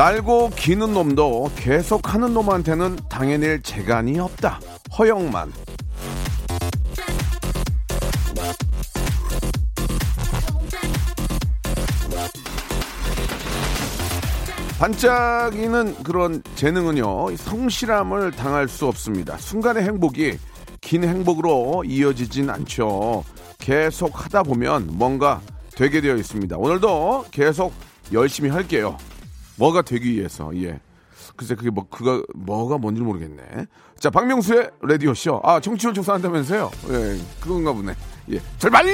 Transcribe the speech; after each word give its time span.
날고 0.00 0.52
기는 0.56 0.94
놈도 0.94 1.50
계속 1.56 2.14
하는 2.14 2.32
놈한테는 2.32 3.00
당해낼 3.10 3.60
재간이 3.60 4.18
없다. 4.18 4.58
허영만. 4.96 5.52
반짝이는 14.78 16.02
그런 16.02 16.42
재능은요 16.54 17.36
성실함을 17.36 18.30
당할 18.30 18.68
수 18.68 18.86
없습니다. 18.86 19.36
순간의 19.36 19.82
행복이 19.82 20.38
긴 20.80 21.04
행복으로 21.04 21.84
이어지진 21.84 22.48
않죠. 22.48 23.22
계속 23.58 24.24
하다 24.24 24.44
보면 24.44 24.88
뭔가 24.92 25.42
되게 25.76 26.00
되어 26.00 26.16
있습니다. 26.16 26.56
오늘도 26.56 27.26
계속 27.30 27.74
열심히 28.14 28.48
할게요 28.48 28.96
뭐가 29.60 29.82
되기 29.82 30.12
위해서 30.16 30.50
예 30.56 30.80
글쎄 31.36 31.54
그게 31.54 31.68
뭐 31.70 31.86
그가 31.88 32.22
뭐가 32.34 32.78
뭔지 32.78 33.02
모르겠네 33.02 33.66
자 33.98 34.08
박명수의 34.10 34.70
라디오 34.80 35.12
쇼 35.14 35.38
아 35.44 35.60
청취율 35.60 35.92
조사한다면서요 35.94 36.70
예 36.90 37.20
그건가 37.40 37.72
보네 37.72 37.94
예 38.32 38.40
출발 38.58 38.84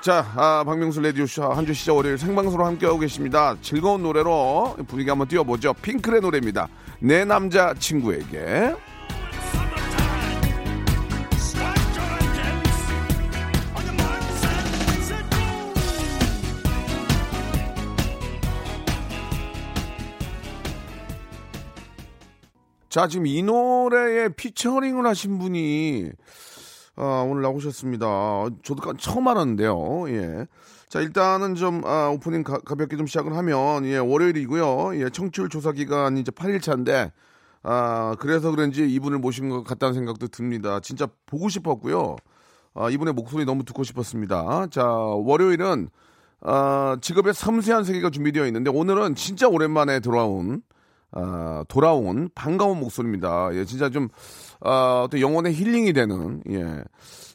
자, 0.00 0.24
아, 0.36 0.62
박명수 0.64 1.00
라디오 1.00 1.26
쇼 1.26 1.42
한 1.52 1.66
주 1.66 1.74
시작 1.74 1.96
월요일 1.96 2.16
생방송으로 2.18 2.64
함께하고 2.64 2.98
계십니다. 3.00 3.56
즐거운 3.60 4.02
노래로 4.02 4.76
분위기 4.86 5.10
한번 5.10 5.26
띄워보죠. 5.28 5.74
핑클의 5.74 6.20
노래입니다. 6.20 6.68
내 7.00 7.24
남자 7.24 7.74
친구에게. 7.74 8.74
자, 22.98 23.06
지금 23.06 23.28
이 23.28 23.44
노래에 23.44 24.30
피처링을 24.30 25.06
하신 25.06 25.38
분이 25.38 26.10
아, 26.96 27.24
오늘 27.30 27.42
나오셨습니다. 27.42 28.06
저도 28.64 28.82
까- 28.82 28.94
처음 28.98 29.28
알았는데요. 29.28 30.06
예. 30.08 30.46
자, 30.88 31.00
일단은 31.00 31.54
좀, 31.54 31.82
아, 31.84 32.08
오프닝 32.08 32.42
가, 32.42 32.58
가볍게 32.58 32.96
좀 32.96 33.06
시작을 33.06 33.36
하면, 33.36 33.84
예, 33.86 33.98
월요일이고요. 33.98 35.00
예, 35.00 35.10
청취율 35.10 35.48
조사 35.48 35.70
기간이 35.70 36.22
이제 36.22 36.32
8일차인데, 36.32 37.12
아, 37.62 38.16
그래서 38.18 38.50
그런지 38.50 38.90
이분을 38.92 39.18
모신 39.20 39.48
것 39.48 39.62
같다는 39.62 39.94
생각도 39.94 40.26
듭니다. 40.26 40.80
진짜 40.80 41.06
보고 41.26 41.48
싶었고요. 41.48 42.16
아, 42.74 42.90
이분의 42.90 43.14
목소리 43.14 43.44
너무 43.44 43.64
듣고 43.64 43.84
싶었습니다. 43.84 44.66
자, 44.72 44.84
월요일은, 44.84 45.88
아, 46.40 46.96
직업의 47.00 47.32
섬세한 47.32 47.84
세계가 47.84 48.10
준비되어 48.10 48.44
있는데, 48.48 48.72
오늘은 48.72 49.14
진짜 49.14 49.46
오랜만에 49.46 50.00
돌아온, 50.00 50.62
아, 51.12 51.64
돌아온 51.68 52.28
반가운 52.34 52.80
목소리입니다. 52.80 53.50
예, 53.54 53.64
진짜 53.64 53.88
좀, 53.88 54.08
아, 54.60 55.08
또 55.10 55.20
영혼의 55.20 55.54
힐링이 55.54 55.92
되는, 55.92 56.42
예. 56.50 56.82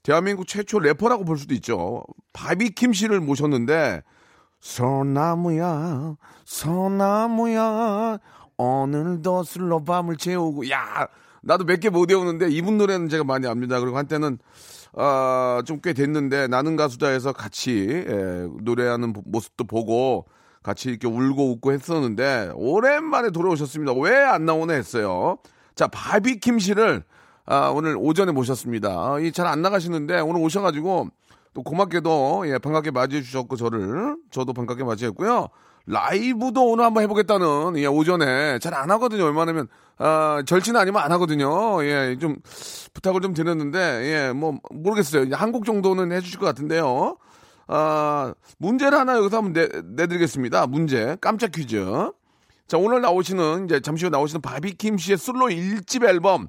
대한민국 0.04 0.48
최초 0.48 0.80
래퍼라고 0.80 1.24
볼 1.26 1.38
수도 1.38 1.54
있죠. 1.56 2.04
바비킴 2.34 2.94
씨를 2.94 3.20
모셨는데, 3.22 4.04
소나무야, 4.60 6.16
소나무야, 6.46 8.20
오늘도 8.58 9.44
술로 9.44 9.84
밤을 9.84 10.18
채우고, 10.18 10.70
야, 10.70 11.08
나도 11.42 11.66
몇 11.66 11.80
개 11.80 11.90
못 11.90 12.10
외우는데, 12.10 12.50
이분 12.50 12.78
노래는 12.78 13.10
제가 13.10 13.24
많이 13.24 13.48
압니다. 13.48 13.80
그리고 13.80 13.98
한때는, 13.98 14.38
아, 14.96 15.62
좀 15.66 15.80
꽤 15.82 15.94
됐는데, 15.94 16.48
나는 16.48 16.76
가수다 16.76 17.08
해서 17.08 17.34
같이, 17.34 17.88
예, 18.08 18.48
노래하는 18.62 19.14
보- 19.14 19.24
모습도 19.26 19.64
보고, 19.66 20.26
같이 20.64 20.90
이렇게 20.90 21.08
울고 21.08 21.52
웃고 21.52 21.72
했었는데, 21.74 22.52
오랜만에 22.56 23.30
돌아오셨습니다. 23.32 23.94
왜 23.94 24.16
안 24.24 24.46
나오나 24.46 24.74
했어요. 24.74 25.38
자, 25.76 25.88
바비킴 25.88 26.60
씨를, 26.60 27.04
아, 27.46 27.68
오늘 27.70 27.96
오전에 28.00 28.32
모셨습니다. 28.32 29.20
이 29.20 29.32
잘 29.32 29.48
안 29.48 29.62
나가시는데, 29.62 30.20
오늘 30.22 30.42
오셔가지고, 30.42 31.10
또 31.54 31.64
고맙게도, 31.64 32.46
예, 32.48 32.58
반갑게 32.58 32.92
맞이해 32.92 33.22
주셨고, 33.22 33.58
저를, 33.58 34.16
저도 34.32 34.54
반갑게 34.54 34.84
맞이했고요. 34.86 35.50
라이브도 35.86 36.66
오늘 36.72 36.86
한번 36.86 37.04
해보겠다는, 37.04 37.74
예, 37.78 37.86
오전에. 37.86 38.58
잘 38.60 38.74
안 38.74 38.90
하거든요. 38.92 39.26
웬만하면, 39.26 39.68
아, 39.98 40.42
절친 40.46 40.78
아니면 40.78 41.02
안 41.04 41.12
하거든요. 41.12 41.84
예, 41.84 42.16
좀, 42.20 42.38
부탁을 42.94 43.20
좀 43.22 43.34
드렸는데, 43.34 43.80
예, 44.30 44.32
뭐, 44.34 44.58
모르겠어요. 44.72 45.28
한 45.36 45.52
곡 45.52 45.66
정도는 45.66 46.12
해주실 46.14 46.40
것 46.40 46.46
같은데요. 46.46 47.18
아, 47.68 48.34
문제를 48.58 48.98
하나 48.98 49.16
여기서 49.18 49.38
한번 49.38 49.54
내, 49.54 49.68
내드리겠습니다. 49.84 50.68
문제. 50.68 51.18
깜짝 51.22 51.52
퀴즈. 51.52 51.84
자, 52.68 52.78
오늘 52.78 53.02
나오시는, 53.02 53.66
이제 53.66 53.80
잠시 53.82 54.06
후 54.06 54.10
나오시는 54.10 54.42
바비킴 54.42 54.98
씨의 54.98 55.18
솔로 55.18 55.48
1집 55.48 56.08
앨범 56.08 56.48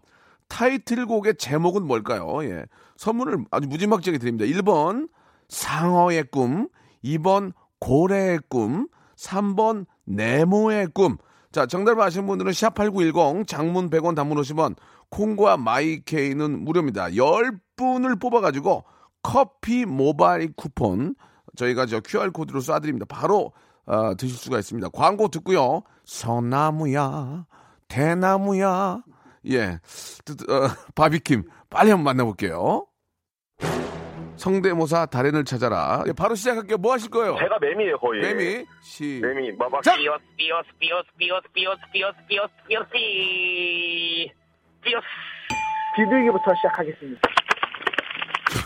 타이틀곡의 0.48 1.36
제목은 1.36 1.86
뭘까요? 1.86 2.44
예. 2.44 2.64
선물을 2.96 3.44
아주 3.50 3.68
무지막지하게 3.68 4.18
드립니다. 4.18 4.44
1번, 4.44 5.08
상어의 5.48 6.24
꿈. 6.30 6.68
2번, 7.04 7.52
고래의 7.80 8.40
꿈. 8.48 8.88
3번, 9.16 9.86
네모의 10.04 10.88
꿈. 10.94 11.16
자, 11.52 11.66
정답을 11.66 12.02
아시는 12.02 12.26
분들은 12.26 12.52
샵8910, 12.52 13.46
장문 13.46 13.88
100원, 13.88 14.16
단문 14.16 14.38
50원, 14.38 14.74
콩과 15.10 15.56
마이케이는 15.56 16.64
무료입니다. 16.64 17.10
10분을 17.10 18.20
뽑아가지고 18.20 18.84
커피 19.24 19.84
모바일 19.86 20.52
쿠폰 20.54 21.16
저희가 21.56 21.86
저 21.86 21.98
QR코드로 22.00 22.60
쏴드립니다. 22.60 23.08
바로 23.08 23.52
어, 23.86 24.14
드실 24.16 24.36
수가 24.36 24.58
있습니다. 24.58 24.90
광고 24.90 25.28
듣고요. 25.28 25.82
서나무야, 26.04 27.46
대나무야. 27.88 29.02
예. 29.50 29.78
뜨- 30.24 30.32
어, 30.52 30.68
바비킴, 30.94 31.44
빨리 31.70 31.90
한번 31.90 32.04
만나볼게요. 32.04 32.86
성대모사 34.36 35.06
달인을 35.06 35.44
찾아라. 35.44 36.02
예, 36.08 36.12
바로 36.12 36.34
시작할게요. 36.34 36.76
뭐 36.78 36.92
하실 36.92 37.08
거예요? 37.10 37.36
제가 37.38 37.58
매미예요 37.60 37.98
거의. 37.98 38.20
매미, 38.20 38.64
시. 38.82 39.20
매미 39.22 39.52
막막 39.52 39.82
자! 39.82 39.94
삐어스 39.96 40.22
삐어스 40.36 40.68
삐어스 40.78 41.08
삐어스 41.18 41.48
삐어스 41.54 41.78
삐어스 41.92 42.16
삐어스 42.28 42.52
삐어스 42.68 42.90
삐 42.90 44.32
삐어스 44.82 45.06
비둘기부터 45.96 46.52
시작하겠습니다. 46.56 47.20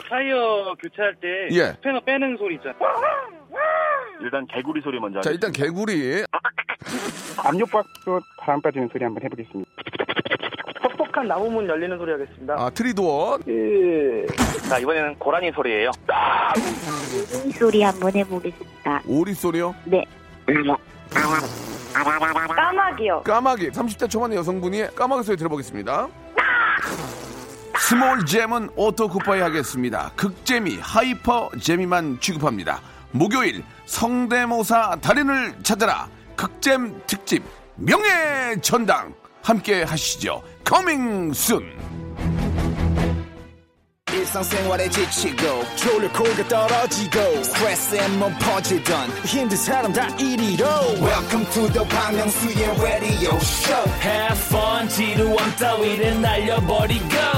타이어 0.09 0.75
교체할 0.81 1.15
때 1.17 1.49
예. 1.53 1.73
스패너 1.73 2.01
빼는 2.01 2.37
소리 2.39 2.57
있잖아. 2.57 2.75
일단 4.21 4.47
개구리 4.47 4.81
소리 4.81 4.99
먼저. 4.99 5.21
자, 5.21 5.31
일단 5.31 5.53
개구리. 5.53 6.25
압력밥솥 7.45 8.23
바람 8.39 8.61
빠지는 8.61 8.89
소리 8.93 9.05
한번 9.05 9.23
해보겠습니다. 9.25 9.71
퍽퍽한 10.83 11.29
나무 11.29 11.51
문 11.51 11.69
열리는 11.69 11.97
소리 11.99 12.13
하겠습니다. 12.13 12.55
아, 12.59 12.71
tree 12.71 13.01
door. 13.01 13.39
자 14.69 14.79
이번에는 14.79 15.15
고라니 15.19 15.53
소리예요. 15.53 15.91
이 17.47 17.51
소리 17.53 17.83
한번 17.83 18.13
해보겠습니다. 18.15 19.03
오리 19.07 19.35
소리요. 19.35 19.75
네. 19.85 20.05
까마귀요. 22.57 23.23
까마귀 23.23 23.71
30대 23.71 24.11
초반의 24.11 24.39
여성분이 24.39 24.95
까마귀 24.95 25.23
소리 25.25 25.37
들어보겠습니다. 25.37 26.09
small 27.81 28.27
잼은 28.27 28.71
오토 28.77 29.09
쿠파이 29.09 29.41
하겠습니다. 29.41 30.11
극재미 30.17 30.79
hyper 30.81 31.51
재미만 31.61 32.19
취급합니다. 32.21 32.81
목요일 33.13 33.65
성대모사 33.87 34.97
달인을 35.01 35.55
찾아라 35.63 36.09
극잼 36.37 37.01
특집 37.07 37.43
명예 37.77 38.57
전당 38.61 39.15
함께 39.43 39.83
하시죠. 39.85 40.43
coming 40.65 41.33
soon. 41.33 41.65
일상생활에 44.13 44.89
지치고, 44.89 45.65
졸려 45.77 46.11
코가 46.13 46.49
떨어지고, 46.49 47.43
스트레스에 47.45 48.09
몸 48.09 48.35
퍼지던, 48.39 49.11
힘든 49.25 49.57
사람 49.57 49.93
다 49.93 50.07
이리로. 50.17 50.67
welcome 51.01 51.45
to 51.51 51.69
the 51.73 51.87
Park 51.89 52.17
Myung-soo's 52.17 52.83
radio 52.83 53.37
show 53.37 53.89
Have 54.03 54.39
fun 54.49 54.89
지루함 54.89 55.57
따위를 55.57 56.21
날려버리고 56.21 57.38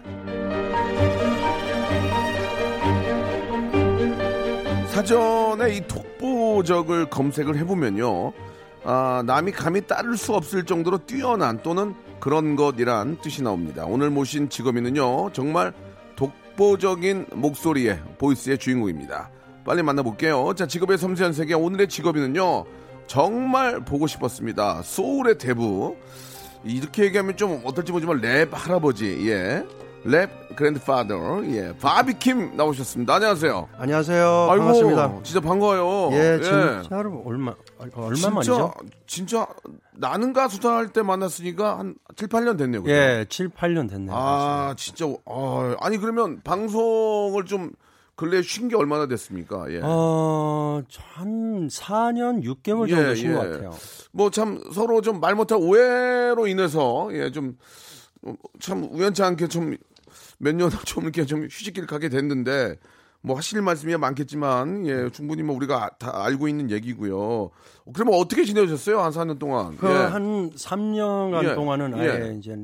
사전에 5.01 5.77
이 5.77 5.87
독보적을 5.87 7.09
검색을 7.09 7.57
해보면요. 7.57 8.33
아, 8.83 9.23
남이 9.25 9.51
감히 9.51 9.81
따를 9.81 10.15
수 10.15 10.35
없을 10.35 10.63
정도로 10.63 10.99
뛰어난 11.07 11.59
또는 11.63 11.95
그런 12.19 12.55
것이란 12.55 13.17
뜻이 13.19 13.41
나옵니다. 13.41 13.85
오늘 13.87 14.11
모신 14.11 14.47
직업인은요. 14.47 15.31
정말 15.33 15.73
독보적인 16.15 17.27
목소리의 17.33 17.99
보이스의 18.19 18.59
주인공입니다. 18.59 19.31
빨리 19.65 19.81
만나볼게요. 19.81 20.53
자, 20.53 20.67
직업의 20.67 20.99
섬세한 20.99 21.33
세계 21.33 21.55
오늘의 21.55 21.89
직업인은요. 21.89 22.65
정말 23.07 23.83
보고 23.83 24.05
싶었습니다. 24.05 24.83
소울의 24.83 25.39
대부. 25.39 25.95
이렇게 26.63 27.05
얘기하면 27.05 27.37
좀 27.37 27.61
어떨지 27.63 27.91
모르지만 27.91 28.21
랩 28.21 28.49
할아버지, 28.51 29.27
예. 29.27 29.65
랩 30.03 30.55
그랜드파더, 30.55 31.43
예. 31.51 31.73
바비킴 31.79 32.57
나오셨습니다. 32.57 33.15
안녕하세요. 33.15 33.69
안녕하세요. 33.77 34.47
아이고, 34.49 34.65
반갑습니다. 34.65 35.19
진짜 35.23 35.39
반가워요. 35.39 36.09
예, 36.17 36.39
진짜로 36.41 37.21
얼마 37.25 37.53
얼마 37.95 38.13
진짜, 38.15 38.29
만이죠? 38.31 38.73
진짜 39.05 39.47
나는 39.93 40.33
가수다 40.33 40.75
할 40.75 40.87
때 40.91 41.03
만났으니까 41.03 41.77
한 41.79 41.95
7, 42.15 42.27
8년 42.29 42.57
됐네요. 42.57 42.81
그죠? 42.81 42.93
예, 42.95 43.25
7, 43.29 43.49
8년 43.49 43.87
됐네요. 43.89 44.11
아, 44.15 44.73
진짜. 44.75 45.05
아, 45.27 45.75
아니 45.79 45.97
그러면 45.97 46.41
방송을 46.43 47.45
좀 47.45 47.71
근래 48.15 48.41
쉰 48.41 48.67
게 48.69 48.75
얼마나 48.75 49.07
됐습니까? 49.07 49.71
예. 49.71 49.81
어, 49.83 50.81
한 51.13 51.67
4년 51.67 52.43
6개월 52.43 52.89
정도 52.89 53.09
예, 53.11 53.15
쉰것 53.15 53.45
예. 53.45 53.49
같아요. 53.51 53.71
뭐 54.11 54.29
참 54.31 54.59
서로 54.73 55.01
좀 55.01 55.19
말 55.21 55.35
못할 55.35 55.59
오해로 55.61 56.47
인해서 56.47 57.09
예 57.13 57.29
좀 57.29 57.55
참 58.59 58.87
우연치 58.91 59.23
않게 59.23 59.47
좀 59.47 59.75
몇 60.41 60.55
년 60.55 60.69
좀 60.85 61.03
이렇게 61.03 61.25
좀 61.25 61.43
휴식기를 61.43 61.87
가게 61.87 62.09
됐는데 62.09 62.77
뭐 63.23 63.37
하실 63.37 63.61
말씀이 63.61 63.95
많겠지만 63.97 64.87
예 64.87 65.09
충분히 65.11 65.43
뭐 65.43 65.55
우리가 65.55 65.91
다 65.99 66.23
알고 66.25 66.47
있는 66.47 66.71
얘기고요. 66.71 67.51
그러면 67.93 68.15
어떻게 68.15 68.43
지내셨어요 68.43 68.99
한 68.99 69.11
4년 69.11 69.37
동안? 69.37 69.77
그 69.77 69.87
예. 69.87 69.93
한 69.93 70.49
3년간 70.49 71.43
예, 71.51 71.53
동안은 71.53 71.97
예. 71.99 72.01
아예 72.01 72.33
이제 72.35 72.57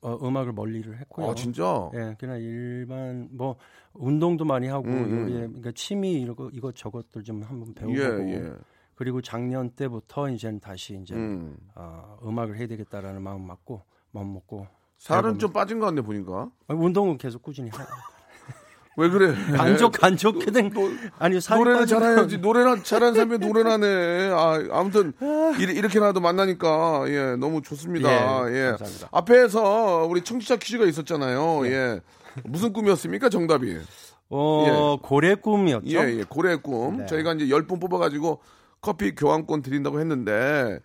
어, 0.00 0.18
음악을 0.26 0.52
멀리를 0.52 0.98
했고요. 0.98 1.30
아 1.30 1.34
진짜? 1.36 1.88
예, 1.94 2.16
그냥 2.18 2.40
일반 2.40 3.28
뭐 3.30 3.54
운동도 3.94 4.44
많이 4.44 4.66
하고 4.66 4.88
음, 4.88 4.92
음. 4.92 5.26
그러니까 5.26 5.70
취미 5.76 6.20
이거 6.22 6.50
이것 6.52 6.74
저것들 6.74 7.22
좀 7.22 7.42
한번 7.42 7.72
배우고 7.74 7.96
예 7.96 8.34
예. 8.34 8.52
그리고 8.96 9.22
작년 9.22 9.70
때부터 9.70 10.28
이제 10.28 10.58
다시 10.60 10.98
이제 11.00 11.14
음. 11.14 11.56
어, 11.76 12.18
음악을 12.24 12.56
해야 12.58 12.66
되겠다라는 12.66 13.22
마음 13.22 13.46
먹고 13.46 13.82
마음 14.10 14.32
먹고 14.34 14.66
살은 15.00 15.38
좀 15.38 15.52
빠진 15.52 15.80
것 15.80 15.86
같네 15.86 16.02
보니까. 16.02 16.48
아니, 16.68 16.78
운동은 16.78 17.16
계속 17.18 17.42
꾸준히 17.42 17.70
해요. 17.70 17.86
왜 18.96 19.08
그래? 19.08 19.34
간족 19.56 19.92
간족해된 19.92 20.72
아니 21.18 21.40
살이 21.40 21.60
노래는 21.60 21.86
잘해야지. 21.86 22.38
노래나 22.38 22.82
잘하는 22.82 23.14
사람이 23.14 23.38
노래를 23.38 23.70
하네. 23.70 24.30
아, 24.30 24.62
아무튼 24.78 25.14
이- 25.58 25.62
이렇게라도 25.62 26.20
만나니까 26.20 27.04
예 27.08 27.36
너무 27.36 27.62
좋습니다. 27.62 28.10
예, 28.50 28.54
예. 28.54 28.66
감사합니다. 28.72 29.08
앞에서 29.12 30.06
우리 30.10 30.22
청취자 30.22 30.56
퀴즈가 30.56 30.84
있었잖아요. 30.84 31.66
예. 31.68 32.00
무슨 32.44 32.72
꿈이었습니까? 32.74 33.30
정답이. 33.30 33.78
어 34.28 34.98
고래 35.00 35.34
꿈이었죠. 35.34 35.86
예, 35.88 36.18
예. 36.18 36.24
고래의 36.28 36.58
꿈. 36.62 36.98
네. 36.98 37.06
저희가 37.06 37.32
이제 37.34 37.46
10분 37.46 37.80
뽑아가지고 37.80 38.40
커피 38.82 39.14
교환권 39.14 39.62
드린다고 39.62 39.98
했는데, 40.00 40.78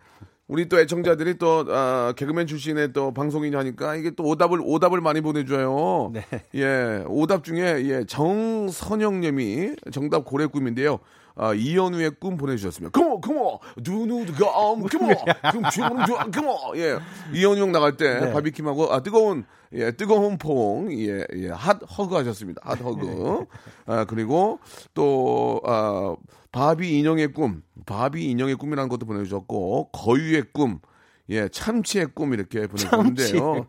우리 0.48 0.70
또 0.70 0.80
애청자들이 0.80 1.38
또, 1.40 1.66
아, 1.70 2.14
개그맨 2.16 2.46
출신의 2.46 2.94
또 2.94 3.14
방송인이 3.14 3.56
하니까 3.56 3.96
이게 3.96 4.12
또 4.12 4.24
오답을, 4.24 4.60
오답을 4.64 5.02
많이 5.02 5.22
보내줘요. 5.22 6.12
네. 6.14 6.24
예, 6.54 7.04
오답 7.08 7.44
중에, 7.44 7.84
예, 7.86 8.04
정선영 8.06 9.22
님이 9.22 9.76
정답 9.92 10.24
고래 10.26 10.46
꿈인데요. 10.46 11.00
아, 11.36 11.54
이현우의 11.54 12.12
꿈 12.20 12.38
보내주셨습니다. 12.38 12.98
그모, 12.98 13.20
그모, 13.20 13.60
두누드가, 13.84 14.46
그모, 14.90 15.14
그럼 15.52 15.70
주문, 15.72 16.06
주, 16.06 16.16
그모. 16.32 16.58
예, 16.78 16.98
이현우 17.34 17.58
형 17.58 17.72
나갈 17.72 17.98
때 17.98 18.20
네. 18.20 18.32
바비킴하고, 18.32 18.94
아, 18.94 19.04
뜨거운, 19.04 19.46
예, 19.74 19.92
뜨거운 19.92 20.38
포옹, 20.38 20.92
예, 20.94 21.26
예, 21.36 21.50
핫 21.50 21.80
허그 21.98 22.16
하셨습니다. 22.16 22.62
핫 22.64 22.80
허그. 22.80 23.46
아, 23.86 24.06
그리고 24.06 24.60
또, 24.94 25.62
아, 25.66 26.16
바비 26.54 26.98
인형의 27.00 27.34
꿈, 27.34 27.64
바비 27.86 28.30
인형의 28.32 28.56
꿈이라는 28.56 28.88
것도 28.88 29.06
보내주셨고, 29.06 29.90
거유의 29.92 30.46
꿈, 30.54 30.80
예, 31.30 31.48
참치의 31.50 32.10
꿈 32.14 32.34
이렇게 32.34 32.68
보내주셨는데요. 32.68 33.66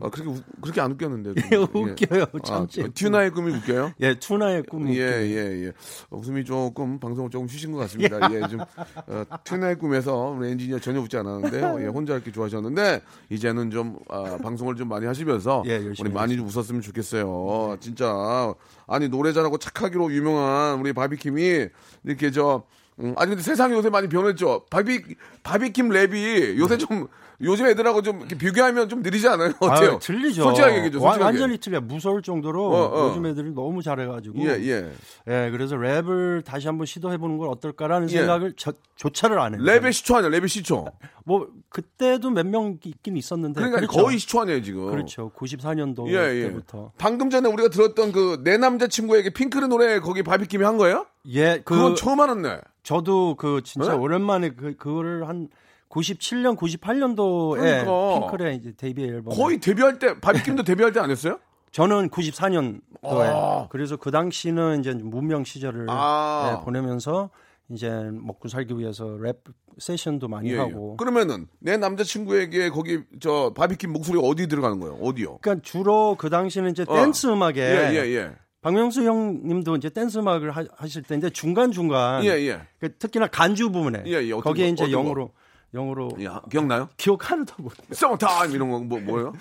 아, 0.00 0.08
그렇게, 0.08 0.30
우- 0.30 0.40
그렇게 0.62 0.80
안 0.80 0.92
웃겼는데. 0.92 1.34
예, 1.52 1.56
웃겨요, 1.56 2.26
참치의 2.42 2.86
아, 2.86 2.90
튜나의 2.94 3.30
꿈이 3.30 3.52
웃겨요? 3.54 3.92
예, 4.00 4.18
투나의 4.18 4.62
꿈이 4.62 4.96
예, 4.98 5.02
예, 5.02 5.64
예. 5.66 5.68
어, 6.08 6.16
웃음이 6.16 6.46
조금 6.46 6.98
방송을 6.98 7.28
조금 7.30 7.46
쉬신 7.46 7.72
것 7.72 7.78
같습니다. 7.80 8.18
예, 8.32 8.48
좀 8.48 8.60
어, 8.60 9.24
튜나의 9.44 9.76
꿈에서 9.78 10.34
우리 10.38 10.48
엔지니어 10.52 10.78
전혀 10.78 11.00
웃지 11.00 11.18
않았는데요. 11.18 11.76
예, 11.84 11.86
혼자 11.88 12.14
이렇게 12.14 12.32
좋아하셨는데 12.32 13.02
이제는 13.28 13.70
좀 13.70 13.98
아, 14.08 14.38
방송을 14.42 14.74
좀 14.76 14.88
많이 14.88 15.04
하시면서 15.04 15.62
예, 15.66 15.72
열심히 15.84 16.08
우리 16.08 16.10
많이 16.10 16.36
좀 16.36 16.46
웃었으면 16.46 16.80
좋겠어요. 16.80 17.76
진짜 17.80 18.54
아니 18.86 19.08
노래 19.08 19.34
잘하고 19.34 19.58
착하기로 19.58 20.10
유명한 20.12 20.80
우리 20.80 20.94
바비킴이 20.94 21.68
이렇게 22.04 22.30
저 22.30 22.62
음, 23.00 23.14
아니 23.16 23.30
근데 23.30 23.42
세상이 23.42 23.74
요새 23.74 23.90
많이 23.90 24.08
변했죠. 24.08 24.64
바비 24.70 25.02
바비킴 25.42 25.88
랩이 25.88 26.58
요새 26.58 26.78
좀 26.78 27.08
요즘 27.40 27.66
애들하고 27.66 28.00
좀 28.02 28.20
이렇게 28.20 28.38
비교하면 28.38 28.88
좀 28.88 29.02
느리지 29.02 29.26
않아요? 29.28 29.52
어때요? 29.58 29.92
아, 29.94 29.98
틀리죠. 29.98 30.44
솔직하게 30.44 30.78
얘기죠. 30.78 31.02
와- 31.02 31.14
솔직하게. 31.14 31.24
완전히 31.24 31.58
틀려. 31.58 31.80
무서울 31.80 32.22
정도로 32.22 32.64
어, 32.64 32.84
어. 32.84 33.08
요즘 33.08 33.26
애들이 33.26 33.50
너무 33.50 33.82
잘해가지고. 33.82 34.38
예, 34.44 34.50
예. 34.62 34.92
예, 35.28 35.50
그래서 35.50 35.74
랩을 35.74 36.44
다시 36.44 36.68
한번 36.68 36.86
시도해보는 36.86 37.36
걸 37.38 37.48
어떨까라는 37.48 38.08
예. 38.10 38.18
생각을 38.18 38.54
저, 38.56 38.72
조차를 38.94 39.40
안 39.40 39.54
해요. 39.54 39.62
랩의 39.64 39.92
시초 39.92 40.14
아니야? 40.16 40.30
랩의 40.30 40.46
시초. 40.46 40.86
뭐 41.24 41.48
그때도 41.70 42.30
몇 42.30 42.46
명 42.46 42.78
있긴 42.84 43.16
있었는데. 43.16 43.54
그러니까 43.58 43.80
그렇죠. 43.80 44.00
거의 44.04 44.18
시초 44.20 44.40
아니에요 44.40 44.62
지금. 44.62 44.88
그렇죠. 44.92 45.32
94년도 45.36 46.06
예, 46.10 46.36
예. 46.36 46.42
때부터. 46.48 46.92
방금 46.98 47.30
전에 47.30 47.48
우리가 47.48 47.68
들었던 47.68 48.12
그 48.12 48.38
내 48.44 48.56
남자친구에게 48.58 49.30
핑크의 49.30 49.68
노래 49.68 49.98
거기 49.98 50.22
바비킴이 50.22 50.62
한 50.64 50.76
거예요? 50.76 51.06
예, 51.32 51.60
그 51.64 51.74
그건 51.74 51.96
처음 51.96 52.20
알았네. 52.20 52.60
저도 52.94 53.34
그 53.34 53.62
진짜 53.64 53.92
네? 53.92 53.96
오랜만에 53.98 54.50
그 54.50 54.76
그거를 54.76 55.26
한 55.26 55.48
97년, 55.88 56.56
98년도에 56.56 57.58
그러니까. 57.58 58.20
핑클의 58.28 58.56
이제 58.56 58.72
데뷔 58.76 59.04
앨범. 59.04 59.34
거의 59.34 59.58
데뷔할 59.58 59.98
때 59.98 60.20
바비킴도 60.20 60.62
데뷔할 60.64 60.92
때 60.92 61.00
안 61.00 61.10
했어요? 61.10 61.38
저는 61.72 62.10
94년도에 62.10 62.80
아. 63.02 63.66
그래서 63.70 63.96
그 63.96 64.10
당시는 64.12 64.80
이제 64.80 64.92
무명 64.92 65.42
시절을 65.44 65.86
아. 65.88 66.56
네, 66.58 66.64
보내면서 66.64 67.30
이제 67.70 67.88
먹고 68.12 68.48
살기 68.48 68.78
위해서 68.78 69.16
랩 69.20 69.42
세션도 69.78 70.28
많이 70.28 70.50
예, 70.50 70.54
예. 70.54 70.58
하고. 70.58 70.96
그러면은 70.96 71.46
내 71.58 71.76
남자친구에게 71.76 72.68
거기 72.70 73.02
저 73.20 73.52
바비킴 73.56 73.92
목소리 73.92 74.20
어디 74.22 74.46
들어가는 74.46 74.78
거예요? 74.78 74.94
어디요? 75.02 75.38
그러니까 75.40 75.62
주로 75.64 76.14
그 76.18 76.28
당시는 76.30 76.70
이제 76.72 76.84
어. 76.86 76.94
댄스 76.94 77.28
음악에 77.28 77.60
예, 77.60 77.94
예, 77.94 78.14
예. 78.14 78.32
박명수 78.64 79.04
형님도 79.04 79.76
이제 79.76 79.90
댄스 79.90 80.16
음악을 80.16 80.50
하, 80.50 80.64
하실 80.74 81.02
때인데 81.02 81.28
중간 81.28 81.70
중간 81.70 82.24
예, 82.24 82.30
예. 82.30 82.62
특히나 82.98 83.26
간주 83.26 83.70
부분에 83.70 84.04
예, 84.06 84.12
예. 84.12 84.30
거기에 84.30 84.68
거, 84.68 84.72
이제 84.72 84.84
어떤 84.84 84.92
거? 84.92 85.00
영어로 85.00 85.32
영어로 85.74 86.10
야, 86.24 86.40
기억나요? 86.50 86.88
기억 86.96 87.30
하나도 87.30 87.62
못. 87.62 87.74
sometime 87.92 88.52
이런 88.52 88.70
거 88.70 88.78
뭐, 88.78 89.00
뭐예요? 89.00 89.34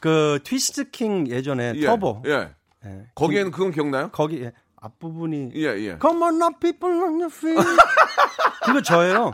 그 0.00 0.40
Twist 0.42 0.90
King 0.90 1.28
예전에 1.28 1.74
예. 1.76 1.86
터보 1.86 2.24
예. 2.26 2.50
예. 2.84 3.06
거기에는 3.14 3.52
그건 3.52 3.70
기억나요? 3.70 4.10
거기 4.10 4.42
에 4.42 4.50
앞부분이 4.80 5.52
예, 5.54 5.66
예. 5.66 5.98
Come 6.02 6.20
on 6.24 6.42
up 6.42 6.58
people 6.58 6.92
on 6.92 7.20
your 7.20 7.32
feet 7.32 7.54
그거 8.66 8.82
저예요. 8.82 9.30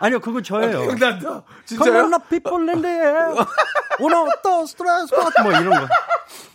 아니요 0.00 0.20
그거 0.20 0.40
저예요. 0.40 0.82
기억난다. 0.82 1.18
Come 1.20 1.42
진짜요? 1.64 2.04
on 2.04 2.14
up 2.14 2.28
people 2.28 2.68
in 2.68 2.82
the 2.82 2.94
air. 2.94 3.34
오늘 4.00 4.16
또 4.42 4.64
스트레스 4.66 5.14
뭐 5.42 5.50
이런 5.52 5.70
거. 5.70 5.88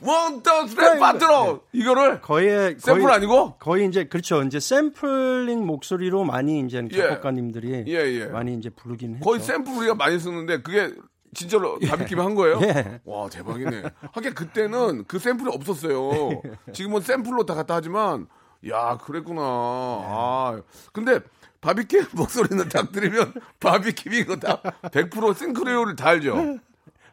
원더 0.01 0.67
스텝 0.67 0.99
빠뜨러 0.99 1.61
이거를 1.71 2.21
거의 2.21 2.75
샘플 2.79 3.03
거의, 3.03 3.15
아니고 3.15 3.55
거의 3.57 3.87
이제 3.87 4.05
그렇죠. 4.05 4.43
이제 4.43 4.59
샘플링 4.59 5.65
목소리로 5.65 6.23
많이 6.23 6.59
이제 6.61 6.85
예. 6.91 6.97
작곡가님들이 6.97 7.85
예, 7.87 7.93
예. 7.93 8.25
많이 8.27 8.53
이제 8.55 8.69
부르긴 8.69 9.15
했죠. 9.15 9.25
거의 9.25 9.39
샘플 9.39 9.73
우리가 9.77 9.95
많이 9.95 10.19
쓰는데 10.19 10.61
그게 10.61 10.91
진짜로 11.33 11.79
바비킴이 11.79 12.21
한 12.21 12.35
거예요? 12.35 12.59
예. 12.63 13.01
와 13.05 13.27
대박이네. 13.29 13.83
하긴 14.13 14.33
그때는 14.35 15.05
그 15.07 15.19
샘플이 15.19 15.49
없었어요. 15.53 16.41
지금은 16.73 17.01
샘플로 17.01 17.45
다 17.45 17.55
갖다 17.55 17.75
하지만 17.75 18.27
야 18.69 18.97
그랬구나. 18.97 19.41
아 19.41 20.61
근데 20.91 21.19
바비킴 21.63 22.07
목소리는 22.11 22.67
딱 22.67 22.91
들으면 22.91 23.33
바비킴이 23.61 24.17
이거 24.17 24.35
다 24.35 24.61
100% 24.83 25.37
싱크로율을 25.37 25.95
다 25.95 26.09
알죠. 26.09 26.59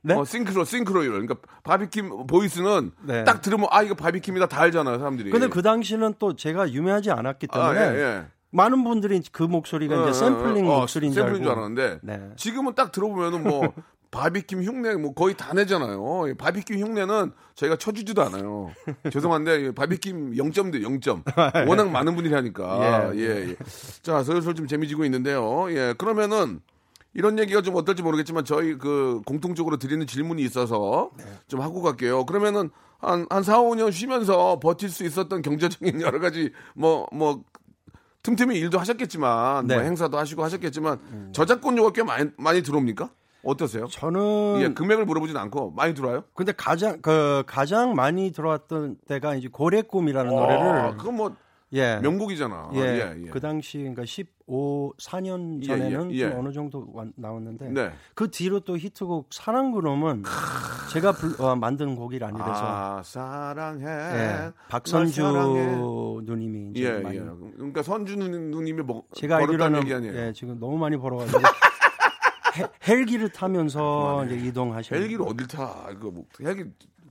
네? 0.03 0.15
어, 0.15 0.25
싱크로 0.25 0.65
싱크로율. 0.65 1.13
그러니까 1.13 1.37
바비킴 1.63 2.27
보이스는 2.27 2.91
네. 3.03 3.23
딱 3.25 3.43
들으면 3.43 3.69
아 3.71 3.83
이거 3.83 3.95
바비킴이다 3.95 4.47
다 4.49 4.63
알잖아요 4.63 4.99
사람들이. 4.99 5.31
근데 5.31 5.47
그 5.49 5.63
당시는 5.63 6.15
또 6.19 6.35
제가 6.35 6.73
유명하지 6.73 7.13
않았기 7.13 7.47
아, 7.53 7.73
때문에 7.75 7.97
예, 7.97 8.01
예. 8.01 8.25
많은 8.51 8.83
분들이 8.83 9.23
그 9.31 9.45
목소리가 9.45 10.03
어, 10.03 10.09
이제 10.09 10.19
샘플링 10.19 10.67
어, 10.67 10.73
어, 10.73 10.81
목소리인 10.81 11.13
줄 11.13 11.33
줄 11.37 11.49
알았는데 11.49 12.01
네. 12.03 12.31
지금은 12.37 12.75
딱 12.75 12.91
들어보면은 12.91 13.45
뭐 13.45 13.73
바비킴 14.11 14.63
흉내 14.63 14.95
뭐 14.97 15.15
거의 15.15 15.37
다 15.37 15.55
내잖아요. 15.55 16.29
이 16.29 16.35
바비킴 16.35 16.79
흉내는 16.79 17.33
저희가 17.55 17.77
쳐주지도 17.77 18.23
않아요. 18.23 18.73
죄송한데 19.13 19.67
이 19.67 19.73
바비킴 19.73 20.33
0점대 20.33 20.83
0점. 20.83 21.23
워낙 21.69 21.91
많은 21.91 22.15
분들이 22.15 22.35
하니까. 22.35 23.13
예, 23.15 23.21
예. 23.21 23.57
자, 24.03 24.23
슬슬 24.23 24.55
좀 24.55 24.67
재미지고 24.67 25.05
있는데요. 25.05 25.71
예. 25.71 25.95
그러면은 25.97 26.61
이런 27.15 27.39
얘기가 27.39 27.63
좀 27.63 27.77
어떨지 27.77 28.03
모르겠지만 28.03 28.45
저희 28.45 28.77
그 28.79 29.21
공통적으로 29.27 29.77
드리는 29.77 30.05
질문이 30.07 30.43
있어서 30.43 31.11
좀 31.49 31.61
하고 31.61 31.83
갈게요. 31.83 32.25
그러면은 32.27 32.71
한, 32.99 33.27
한 33.31 33.43
4, 33.43 33.61
5년 33.61 33.93
쉬면서 33.93 34.61
버틸 34.61 34.91
수 34.91 35.05
있었던 35.05 35.43
경제적인 35.43 36.01
여러 36.03 36.21
가지 36.21 36.53
뭐, 36.75 37.07
뭐, 37.13 37.43
틈틈이 38.23 38.59
일도 38.59 38.79
하셨겠지만, 38.79 39.67
네. 39.67 39.77
뭐 39.77 39.83
행사도 39.83 40.19
하시고 40.19 40.45
하셨겠지만, 40.45 41.33
저작권료가 41.33 41.93
꽤 41.93 42.03
많이, 42.03 42.31
많이 42.37 42.63
들어옵니까? 42.63 43.11
어떠세요? 43.43 43.87
저는 43.87 44.61
예, 44.61 44.69
금액을 44.75 45.05
물어보진 45.07 45.37
않고 45.37 45.73
많이 45.73 45.95
들어와요? 45.95 46.25
근데 46.35 46.53
가장 46.53 47.01
그 47.01 47.43
가장 47.47 47.95
많이 47.95 48.33
들어왔던 48.33 48.99
때가 49.09 49.35
이제 49.35 49.49
고래 49.51 49.83
꿈이라는 49.83 50.35
노래를 50.35 50.63
아, 50.63 50.97
그건 50.97 51.17
뭐 51.17 51.37
예. 51.73 51.99
명곡이잖아. 52.03 52.71
예, 52.75 52.81
예, 52.81 53.23
예. 53.27 53.31
그 53.31 53.39
당시 53.41 53.79
그러니까 53.79 54.05
15, 54.05 54.93
4년 54.99 55.63
예, 55.63 55.67
전에는 55.69 56.11
예, 56.13 56.17
예. 56.17 56.31
좀 56.31 56.41
어느 56.41 56.53
정도 56.53 56.85
와- 56.93 57.07
나왔는데 57.15 57.69
네. 57.71 57.93
그 58.15 58.29
뒤로 58.31 58.59
또 58.61 58.77
히트곡 58.77 59.29
사랑 59.31 59.71
그놈은 59.71 60.25
제가 60.93 61.13
불, 61.13 61.41
어, 61.41 61.55
만든 61.55 61.95
곡이 61.95 62.19
아니라서 62.23 62.63
아, 62.67 63.03
사랑해. 63.05 63.85
예, 63.85 63.87
날 63.87 64.53
박선주 64.69 65.23
사랑해. 65.23 65.77
누님이 66.25 66.73
이제 66.75 66.85
예, 66.97 66.99
많이 66.99 67.19
예. 67.19 67.23
그러니까 67.57 67.83
선주 67.85 68.17
누님이 68.17 68.83
뭐 68.83 69.05
제가 69.15 69.37
알기로는 69.37 69.83
얘기 69.83 69.95
아니에요? 69.95 70.15
예, 70.17 70.33
지금 70.33 70.59
너무 70.59 70.77
많이 70.77 70.97
벌어가지고 70.97 71.39
헬- 72.57 72.71
헬기를 72.87 73.29
타면서 73.31 74.25
이제 74.27 74.37
이동하시는 74.47 75.01
헬기를 75.01 75.25
어딜 75.29 75.47
타? 75.47 75.87
그거 75.89 76.11
뭐 76.11 76.25
헬기 76.43 76.65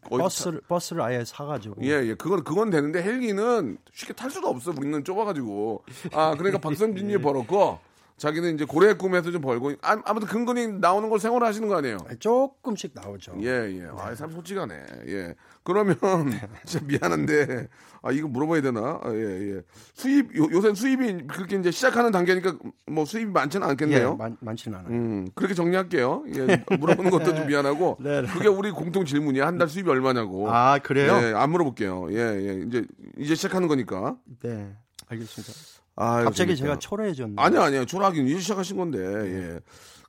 버스를 0.10 0.62
버스를 0.67 1.01
아예 1.01 1.24
사가지고 1.25 1.75
예, 1.84 1.89
예. 2.05 2.13
그건, 2.15 2.43
그건 2.43 2.69
되는데 2.69 3.03
헬기는 3.03 3.77
쉽게 3.93 4.13
탈 4.13 4.31
수가 4.31 4.50
없어. 4.50 4.72
우리는 4.72 5.03
좁아가지고. 5.03 5.84
아, 6.13 6.36
그러니까 6.36 6.58
박선진이 6.58 7.17
벌었고, 7.22 7.79
자기는 8.20 8.54
이제 8.54 8.66
고래의 8.66 8.98
꿈에서 8.98 9.32
좀 9.32 9.42
벌고, 9.42 9.72
아, 9.82 9.98
아무튼 10.06 10.28
근근히 10.28 10.68
나오는 10.68 11.10
걸 11.10 11.20
생활하시는 11.20 11.68
거 11.68 11.78
아니에요? 11.78 11.98
조금씩 12.20 12.92
나오죠. 12.94 13.34
예, 13.42 13.48
예. 13.48 13.88
아, 13.98 14.14
참 14.14 14.30
솔직하네. 14.32 14.76
예. 15.08 15.36
그러면, 15.64 15.96
진짜 16.66 16.86
미안한데, 16.86 17.68
아, 18.02 18.12
이거 18.12 18.28
물어봐야 18.28 18.62
되나? 18.62 19.00
아, 19.04 19.12
예, 19.14 19.56
예. 19.56 19.62
수입, 19.94 20.36
요, 20.38 20.48
요새 20.52 20.74
수입이 20.74 21.28
그렇게 21.28 21.58
이제 21.58 21.72
시작하는 21.72 22.12
단계니까 22.12 22.56
뭐 22.88 23.06
수입이 23.06 23.32
많지는 23.32 23.68
않겠네요. 23.68 24.12
예, 24.14 24.16
많, 24.18 24.38
많지는 24.40 24.78
않아요. 24.80 24.92
음, 24.94 25.28
그렇게 25.34 25.54
정리할게요. 25.54 26.24
예, 26.36 26.64
물어보는 26.78 27.12
것도 27.12 27.34
좀 27.36 27.48
미안하고. 27.48 27.98
네, 28.04 28.22
네. 28.22 28.28
그게 28.28 28.48
우리 28.48 28.72
공통 28.72 29.06
질문이야. 29.06 29.48
한 29.48 29.58
달 29.58 29.68
수입이 29.68 29.90
얼마냐고. 29.90 30.50
아 30.50 30.80
그래요? 30.80 31.20
예, 31.22 31.34
안 31.36 31.50
물어볼게요. 31.52 32.08
예, 32.12 32.18
예. 32.18 32.64
이제, 32.68 32.86
이제 33.18 33.36
시작하는 33.36 33.68
거니까. 33.68 34.16
네, 34.44 34.74
알겠습니다. 35.08 35.78
아, 36.00 36.24
갑자기 36.24 36.56
재밌다. 36.56 36.63
제가 36.63 36.79
초라해졌네요. 36.79 37.36
아니요, 37.39 37.62
아니요. 37.62 37.86
초락이 37.86 38.25
이제 38.25 38.39
시작하신 38.39 38.77
건데, 38.77 39.00
예. 39.00 39.60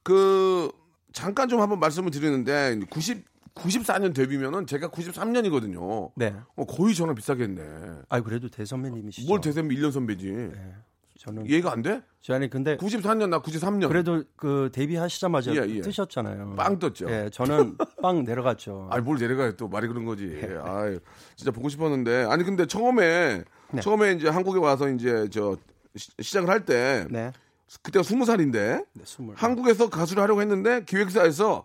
그, 0.04 0.70
잠깐 1.12 1.48
좀 1.48 1.60
한번 1.60 1.80
말씀을 1.80 2.12
드리는데, 2.12 2.78
90, 2.88 3.24
94년 3.54 4.14
데뷔면은 4.14 4.66
제가 4.66 4.88
93년이거든요. 4.88 6.12
네. 6.14 6.34
어, 6.54 6.64
거의 6.64 6.94
저랑 6.94 7.16
비싸겠네. 7.16 7.62
아 8.08 8.20
그래도 8.20 8.48
대선배님이시죠. 8.48 9.28
뭘 9.28 9.40
대세면 9.40 9.76
1년 9.76 9.90
선배지. 9.90 10.52
저는 11.18 11.44
이해가 11.46 11.72
안 11.72 11.82
돼? 11.82 12.00
저 12.22 12.34
아니 12.34 12.48
근데 12.48 12.76
94년, 12.78 13.28
나 13.28 13.42
93년. 13.42 13.88
그래도 13.88 14.22
그 14.36 14.70
데뷔하시자마자 14.72 15.54
예, 15.54 15.68
예. 15.68 15.80
뜨셨잖아요. 15.82 16.54
빵 16.56 16.78
떴죠. 16.78 17.10
예, 17.10 17.28
저는 17.30 17.76
빵 18.00 18.24
내려갔죠. 18.24 18.88
아니, 18.90 19.02
뭘 19.02 19.18
내려가요. 19.18 19.52
또 19.56 19.68
말이 19.68 19.86
그런 19.88 20.06
거지. 20.06 20.40
예. 20.42 20.56
아 20.62 20.96
진짜 21.36 21.50
보고 21.50 21.68
싶었는데. 21.68 22.24
아니, 22.30 22.44
근데 22.44 22.64
처음에, 22.64 23.42
네. 23.72 23.80
처음에 23.82 24.12
이제 24.12 24.28
한국에 24.28 24.58
와서 24.60 24.88
이제 24.88 25.28
저, 25.30 25.58
시- 25.96 26.10
시작을 26.20 26.48
할 26.50 26.64
때, 26.64 27.06
네. 27.10 27.32
그때가 27.82 28.02
20살인데, 28.02 28.52
네, 28.92 29.02
스물. 29.04 29.34
한국에서 29.36 29.88
가수를 29.90 30.22
하려고 30.22 30.40
했는데, 30.40 30.84
기획사에서 30.84 31.64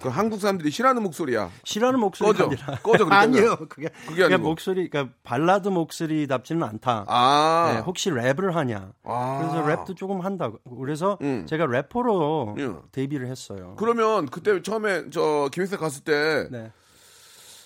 그 0.00 0.08
한국 0.08 0.40
사람들이 0.40 0.72
싫어하는 0.72 1.04
목소리야. 1.04 1.50
싫어하는 1.62 2.00
목소리가 2.00 2.32
꺼져. 2.36 2.44
아니라 2.64 2.78
꺼져, 2.82 3.04
그러니까. 3.04 3.18
아니요. 3.20 3.56
그게 3.68 3.88
그게 3.88 3.90
그게 4.08 4.24
아니고. 4.24 4.42
목소리 4.48 4.90
그러니까 4.90 5.14
발라드 5.22 5.68
목소리답지는 5.68 6.64
않다. 6.64 7.04
아. 7.06 7.72
네, 7.74 7.78
혹시 7.80 8.10
랩을 8.10 8.50
하냐? 8.50 8.92
아. 9.04 9.38
그래서 9.38 9.64
랩도 9.84 9.96
조금 9.96 10.20
한다고. 10.22 10.58
그래서 10.80 11.16
음. 11.22 11.46
제가 11.46 11.66
래퍼로 11.66 12.56
예. 12.58 12.72
데뷔를 12.90 13.28
했어요. 13.28 13.76
그러면 13.78 14.26
그때 14.26 14.60
처음에 14.62 15.10
저 15.10 15.48
기획사 15.52 15.76
갔을 15.76 16.02
때 16.02 16.48
네. 16.50 16.72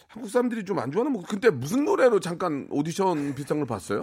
한국 0.08 0.28
사람들이 0.30 0.64
좀 0.66 0.78
안 0.78 0.90
좋아하는 0.92 1.12
목 1.12 1.26
그때 1.26 1.48
무슨 1.48 1.86
노래로 1.86 2.20
잠깐 2.20 2.66
오디션 2.70 3.34
비슷한 3.36 3.56
걸 3.58 3.66
봤어요? 3.66 4.02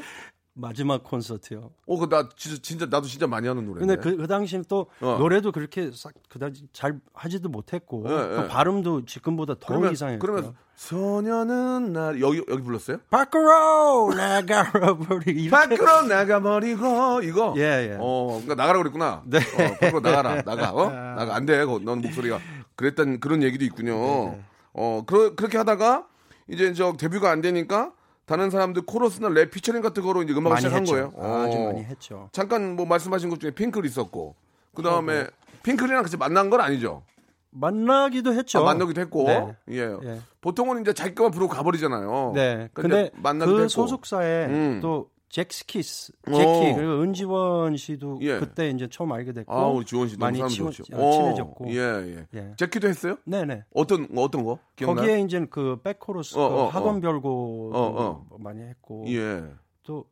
마지막 0.57 1.03
콘서트요. 1.03 1.69
어, 1.85 1.97
그 1.99 2.07
나 2.07 2.29
진짜, 2.37 2.61
진짜 2.61 2.85
나도 2.85 3.07
진짜 3.07 3.27
많이 3.27 3.47
하는 3.47 3.65
노래인데. 3.65 3.95
근데 3.95 4.09
그, 4.09 4.15
그 4.17 4.27
당시는 4.27 4.63
또 4.69 4.87
어. 5.01 5.17
노래도 5.19 5.51
그렇게 5.51 5.91
싹 5.93 6.13
그다지 6.29 6.67
잘 6.71 6.99
하지도 7.13 7.49
못했고 7.49 8.05
예, 8.05 8.09
또 8.09 8.43
예. 8.43 8.47
발음도 8.47 9.05
지금보다 9.05 9.55
더 9.59 9.67
그러면 9.67 9.91
이상했고. 9.91 10.25
그러면 10.25 10.55
소녀는 10.75 11.91
날 11.93 12.21
여기 12.21 12.41
여기 12.49 12.63
불렀어요? 12.63 12.97
밖으로 13.09 14.13
나가버리 14.15 15.31
이렇게 15.31 15.49
밖으로 15.77 16.03
나가버리고 16.03 17.21
이거. 17.23 17.53
예, 17.57 17.61
예. 17.91 17.97
어, 17.99 18.27
그러니까 18.41 18.55
나가라 18.55 18.79
그랬구나. 18.79 19.23
네. 19.25 19.39
어, 19.39 19.77
밖으로 19.79 19.99
나가라. 19.99 20.41
나가. 20.43 20.71
어? 20.71 20.89
나가 21.15 21.35
안 21.35 21.45
돼. 21.45 21.65
넌 21.65 22.01
목소리가 22.01 22.39
그랬던 22.75 23.19
그런 23.19 23.43
얘기도 23.43 23.65
있군요. 23.65 23.93
네, 23.95 24.43
어, 24.73 25.03
그, 25.05 25.35
그렇게 25.35 25.57
하다가 25.57 26.07
이제 26.49 26.73
저 26.73 26.93
데뷔가 26.93 27.29
안 27.31 27.41
되니까 27.41 27.91
다른 28.25 28.49
사람들 28.49 28.83
코러스나 28.85 29.29
랩 29.29 29.51
피처링 29.51 29.81
같은 29.81 30.01
거로 30.03 30.23
이제 30.23 30.33
음악을 30.33 30.57
시작한 30.57 30.81
했죠. 30.81 30.93
거예요. 30.93 31.13
아주 31.17 31.57
어. 31.57 31.65
많이 31.65 31.83
했죠. 31.83 32.29
잠깐 32.31 32.75
뭐 32.75 32.85
말씀하신 32.85 33.29
것 33.29 33.39
중에 33.39 33.51
핑클 33.51 33.85
있었고 33.85 34.35
그 34.73 34.81
다음에 34.81 35.27
핑클이랑 35.63 36.01
같이 36.03 36.17
만난 36.17 36.49
건 36.49 36.61
아니죠. 36.61 37.03
만나기도 37.51 38.33
했죠. 38.33 38.59
아, 38.59 38.63
만나기도 38.63 38.99
했고 38.99 39.23
네. 39.27 39.55
예. 39.69 39.97
예. 40.03 40.19
보통은 40.41 40.81
이제 40.81 40.91
자기 40.93 41.15
거만 41.15 41.31
부르고 41.31 41.53
가버리잖아요. 41.53 42.31
네. 42.35 42.69
근데 42.73 42.89
근데 42.89 43.11
만나기도 43.15 43.55
그 43.55 43.61
했고. 43.63 43.69
소속사에 43.69 44.45
음. 44.47 44.79
또 44.81 45.09
젝스키스, 45.29 46.13
어. 46.27 46.33
제키 46.33 46.75
그리고 46.75 47.01
은지원 47.01 47.75
씨도 47.77 48.19
예. 48.21 48.39
그때 48.39 48.69
이제 48.69 48.87
처음 48.89 49.11
알게 49.11 49.33
됐고 49.33 49.51
아 49.51 49.67
우리 49.67 49.85
지원 49.85 50.07
씨 50.07 50.17
많이 50.17 50.37
친해. 50.47 50.69
어, 50.69 51.11
친해졌고 51.11 51.69
예, 51.69 51.77
예. 51.77 52.27
예. 52.33 52.53
제키도 52.57 52.87
했어요? 52.87 53.17
네 53.25 53.43
네. 53.43 53.63
어떤 53.73 54.07
어떤 54.15 54.43
거? 54.43 54.59
기억나요? 54.75 55.05
거기에 55.05 55.21
이제 55.21 55.45
그 55.49 55.79
백코러스 55.83 56.37
어, 56.37 56.49
그 56.49 56.55
어, 56.55 56.67
학원 56.67 56.97
어. 56.97 56.99
별곡 56.99 57.71
어, 57.73 58.25
어. 58.31 58.37
많이 58.39 58.61
했고 58.61 59.03
예. 59.07 59.43
또 59.83 60.05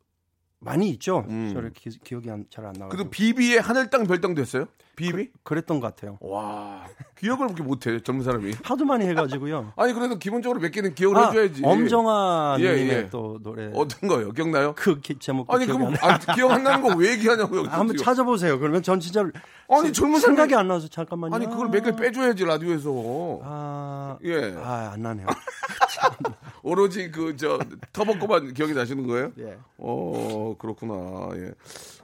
많이 0.63 0.89
있죠. 0.91 1.25
음. 1.29 1.51
저를 1.53 1.71
기, 1.73 1.89
기억이 2.03 2.29
잘 2.49 2.65
안 2.65 2.73
나고. 2.73 2.89
그리고 2.89 3.09
비비의 3.09 3.59
하늘 3.61 3.89
땅 3.89 4.05
별땅도 4.05 4.41
했어요? 4.41 4.65
비비? 4.95 5.29
그 5.43 5.55
랬던 5.55 5.79
것 5.79 5.87
같아요. 5.95 6.19
와 6.21 6.85
기억을 7.17 7.47
그렇게 7.47 7.63
못해 7.63 7.99
젊은 8.01 8.23
사람이. 8.23 8.53
하도 8.63 8.85
많이 8.85 9.05
해가지고요. 9.07 9.73
아니 9.77 9.91
그래도 9.91 10.19
기본적으로 10.19 10.59
몇 10.59 10.69
개는 10.71 10.93
기억을 10.93 11.17
아, 11.17 11.27
해줘야지. 11.31 11.61
엄정화 11.65 12.57
예, 12.59 12.75
님의 12.75 12.89
예. 12.89 13.09
또 13.09 13.39
노래. 13.41 13.71
어떤 13.73 14.07
거요? 14.07 14.31
기억나요? 14.31 14.73
그 14.75 14.99
기- 14.99 15.17
제목 15.17 15.51
아니 15.51 15.65
그럼. 15.65 15.95
아, 15.99 16.19
기억 16.35 16.51
안 16.51 16.63
나는 16.63 16.81
거 16.87 16.95
왜 16.95 17.13
얘기하냐고요? 17.13 17.63
한번 17.73 17.87
지금. 17.97 18.03
찾아보세요. 18.05 18.59
그러면 18.59 18.83
전 18.83 18.99
진짜 18.99 19.21
아니 19.67 19.91
젊은 19.91 20.19
사람이 20.19 20.37
생각이 20.37 20.53
안 20.55 20.67
나서 20.67 20.87
잠깐만요. 20.87 21.33
아니 21.35 21.45
그걸 21.47 21.69
몇 21.69 21.81
개 21.83 21.91
빼줘야지 21.95 22.45
라디오에서. 22.45 23.39
아, 23.43 24.17
예. 24.25 24.53
아, 24.57 24.91
안 24.93 25.01
나네요. 25.01 25.25
오로지 26.61 27.09
그 27.11 27.35
저 27.35 27.59
터보 27.93 28.20
거만 28.20 28.53
기억이 28.53 28.73
나시는 28.73 29.07
거예요? 29.07 29.31
예. 29.39 29.57
어 29.77 30.52
그렇구나. 30.57 31.29
예. 31.35 31.51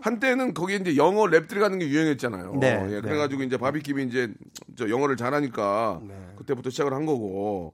한때는 0.01 0.53
거기에 0.53 0.77
이제 0.77 0.95
영어 0.97 1.27
랩 1.27 1.47
들어가는 1.47 1.77
게 1.79 1.87
유행했잖아요. 1.87 2.55
네, 2.59 2.87
예, 2.91 3.01
그래가지고 3.01 3.43
이제 3.43 3.57
바비킴이 3.57 4.03
이제 4.05 4.33
저 4.75 4.89
영어를 4.89 5.17
잘하니까 5.17 6.01
네. 6.07 6.15
그때부터 6.37 6.69
시작을 6.69 6.93
한 6.93 7.05
거고. 7.05 7.73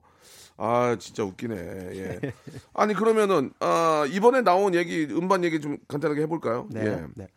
아 0.58 0.96
진짜 0.98 1.22
웃기네. 1.22 1.54
예. 1.54 2.20
아니 2.72 2.94
그러면은 2.94 3.52
아, 3.60 4.06
이번에 4.10 4.40
나온 4.40 4.74
얘기 4.74 5.06
음반 5.10 5.44
얘기 5.44 5.60
좀 5.60 5.76
간단하게 5.86 6.22
해볼까요? 6.22 6.66
네. 6.70 6.86
예. 6.86 7.04
네. 7.14 7.28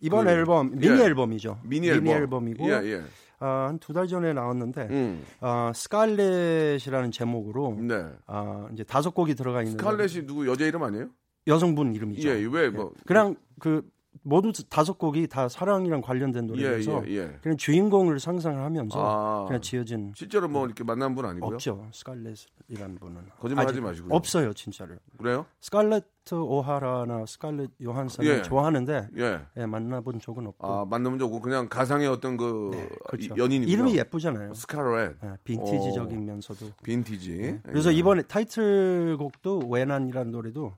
이번 0.00 0.26
그, 0.26 0.30
앨범 0.30 0.70
미니 0.78 1.00
예. 1.00 1.04
앨범이죠. 1.04 1.58
미니 1.64 1.88
앨범. 1.88 2.48
이고 2.48 2.68
예, 2.68 2.80
예. 2.84 3.02
한두 3.40 3.92
달 3.92 4.08
전에 4.08 4.32
나왔는데 4.32 4.88
음. 4.90 5.24
어, 5.40 5.70
스칼렛이라는 5.74 7.12
제목으로 7.12 7.76
네. 7.80 8.06
어, 8.26 8.68
이제 8.72 8.82
다섯 8.82 9.10
곡이 9.14 9.34
들어가 9.34 9.62
있는 9.62 9.78
스칼렛이 9.78 10.26
누구 10.26 10.46
여자 10.48 10.64
이름 10.66 10.82
아니에요? 10.82 11.08
여성분 11.48 11.94
이름이죠. 11.94 12.28
예, 12.28 12.32
왜 12.50 12.68
뭐? 12.70 12.92
그냥 13.06 13.34
그 13.58 13.82
모두 14.22 14.52
다섯 14.68 14.98
곡이 14.98 15.28
다 15.28 15.48
사랑이랑 15.48 16.02
관련된 16.02 16.44
예, 16.44 16.46
노래라서 16.48 17.02
예, 17.08 17.12
예. 17.16 17.38
그냥 17.40 17.56
주인공을 17.56 18.20
상상을 18.20 18.60
하면서 18.62 18.98
아. 19.00 19.46
그냥 19.46 19.62
지어진 19.62 20.12
실제로 20.14 20.48
뭐 20.48 20.66
이렇게 20.66 20.84
만난 20.84 21.14
분 21.14 21.24
아니고요? 21.24 21.54
없죠. 21.54 21.88
스칼렛이라는 21.92 22.98
분은 23.00 23.22
거짓말하지 23.40 23.80
마시고요. 23.80 24.12
없어요, 24.14 24.52
진짜로. 24.52 24.96
그래요? 25.16 25.46
스칼렛 25.60 26.04
오하라나 26.30 27.24
스칼렛 27.24 27.70
요한슨을 27.82 28.28
예. 28.28 28.42
좋아하는데 28.42 29.08
예. 29.16 29.40
예, 29.56 29.64
만나본 29.66 30.20
적은 30.20 30.46
없고 30.48 30.66
아 30.66 30.84
만나면 30.84 31.18
좋고 31.20 31.40
그냥 31.40 31.68
가상의 31.68 32.06
어떤 32.08 32.36
그 32.36 32.70
네, 32.74 32.88
그렇죠. 33.08 33.34
이- 33.34 33.38
연인이구나. 33.38 33.72
이름이 33.72 33.96
예쁘잖아요. 33.96 34.52
스칼렛. 34.52 35.16
예, 35.24 35.36
빈티지적이면서도 35.44 36.66
빈티지. 36.82 37.36
네. 37.38 37.60
그래서 37.62 37.90
예. 37.92 37.96
이번에 37.96 38.22
타이틀곡도 38.22 39.68
왜 39.70 39.84
난이라는 39.84 40.32
노래도 40.32 40.74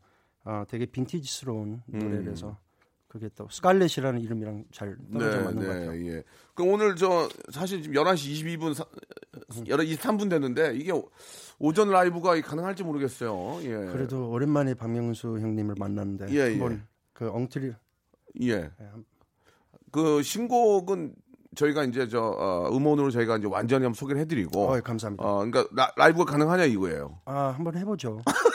어, 0.50 0.64
되게 0.69 0.85
빈티지스러운 0.85 1.80
음. 1.95 1.99
노래라서 2.00 2.59
그게 3.07 3.28
또 3.37 3.47
스칼렛이라는 3.49 4.21
이름이랑 4.21 4.64
잘 4.73 4.97
떨어져 5.12 5.38
네, 5.38 5.45
맞는 5.45 5.66
것 5.66 5.75
네, 5.75 5.87
같아요. 5.87 6.07
예. 6.07 6.23
그럼 6.54 6.73
오늘 6.73 6.97
저 6.97 7.28
사실 7.50 7.83
지금 7.83 7.95
11시 8.02 8.59
22분 8.59 8.75
사, 8.75 8.85
11시 9.50 9.97
23분 9.97 10.28
됐는데 10.28 10.75
이게 10.76 10.90
오- 10.92 11.09
오전 11.61 11.90
라이브가 11.90 12.40
가능할지 12.40 12.83
모르겠어요. 12.83 13.61
예. 13.62 13.92
그래도 13.92 14.28
오랜만에 14.30 14.75
박명수 14.75 15.38
형님을 15.38 15.76
만났는데 15.78 16.26
예, 16.30 16.35
예. 16.47 16.50
한번 16.50 16.85
그 17.12 17.30
엉터리 17.30 17.73
예. 18.42 18.71
그 19.92 20.23
신곡은 20.23 21.14
저희가 21.57 21.85
이제 21.85 22.09
저 22.09 22.21
어, 22.23 22.69
음원으로 22.76 23.11
저희가 23.11 23.38
이제 23.38 23.47
완전히 23.49 23.85
한번 23.85 23.95
소개를 23.95 24.21
해드리고. 24.23 24.61
어, 24.69 24.80
감사합니다. 24.80 25.25
어, 25.25 25.45
그러니까 25.45 25.66
라, 25.75 25.92
라이브가 25.97 26.30
가능하냐 26.30 26.64
이거예요. 26.64 27.21
아 27.25 27.49
한번 27.57 27.76
해보죠. 27.76 28.23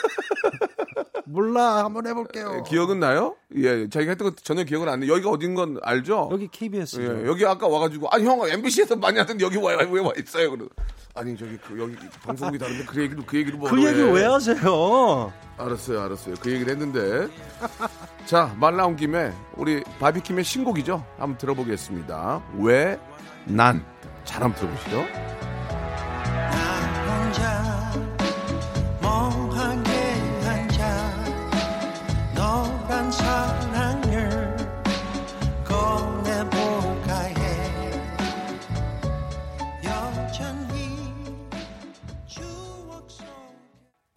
몰라 1.26 1.84
한번 1.84 2.06
해볼게요. 2.06 2.56
예, 2.58 2.62
기억은 2.70 3.00
나요? 3.00 3.34
예, 3.56 3.88
자기가 3.88 4.10
했던 4.12 4.30
거 4.30 4.36
전혀 4.42 4.64
기억은 4.64 4.88
안 4.88 5.00
나. 5.00 5.06
여기가 5.08 5.30
어딘 5.30 5.54
건 5.54 5.78
알죠? 5.82 6.28
여기 6.32 6.48
KBS 6.48 6.96
죠. 6.96 7.02
예, 7.02 7.26
여기 7.26 7.44
아까 7.44 7.66
와가지고 7.66 8.08
아 8.10 8.18
형 8.18 8.48
MBC에서 8.48 8.96
많이 8.96 9.18
하던 9.18 9.40
여기 9.40 9.56
와요 9.56 9.78
왜와 9.90 10.12
있어요? 10.18 10.50
그래. 10.52 10.66
아니 11.14 11.36
저기 11.36 11.56
그 11.66 11.80
여기 11.80 11.96
방송국이 12.24 12.58
다른데 12.58 12.84
그 12.84 13.00
얘기를 13.02 13.24
그 13.26 13.36
얘기를 13.38 13.58
뭐그 13.58 13.84
얘기 13.86 14.02
왜 14.02 14.24
하세요? 14.24 15.32
알았어요, 15.56 16.00
알았어요. 16.02 16.34
그 16.40 16.52
얘기를 16.52 16.72
했는데 16.72 17.28
자 18.26 18.54
말 18.58 18.76
나온 18.76 18.96
김에 18.96 19.32
우리 19.56 19.82
바비킴의 19.98 20.44
신곡이죠. 20.44 21.04
한번 21.18 21.38
들어보겠습니다. 21.38 22.42
왜 22.58 22.98
난? 23.46 23.84
잘 24.24 24.42
한번 24.42 24.60
들어보시죠. 24.60 25.55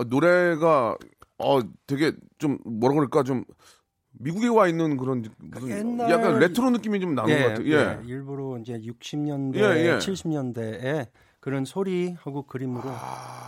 노래가 0.08 0.98
어 1.38 1.60
되게 1.88 2.12
좀 2.38 2.58
뭐라 2.66 2.96
그럴까 2.96 3.24
좀 3.24 3.44
미국에 4.20 4.48
와 4.48 4.68
있는 4.68 4.98
그런 4.98 5.24
무슨 5.38 5.70
옛날- 5.70 6.12
약간 6.12 6.40
레트로 6.40 6.72
느낌이 6.72 7.00
좀 7.00 7.16
나는 7.16 7.42
것 7.42 7.48
같아요. 7.50 7.68
예. 7.72 8.00
일부러 8.06 8.58
이제 8.60 8.74
60년대, 8.80 9.56
예, 9.58 9.86
예. 9.94 9.98
70년대에 10.00 11.08
그런 11.40 11.64
소리하고 11.64 12.42
그림으로 12.48 12.84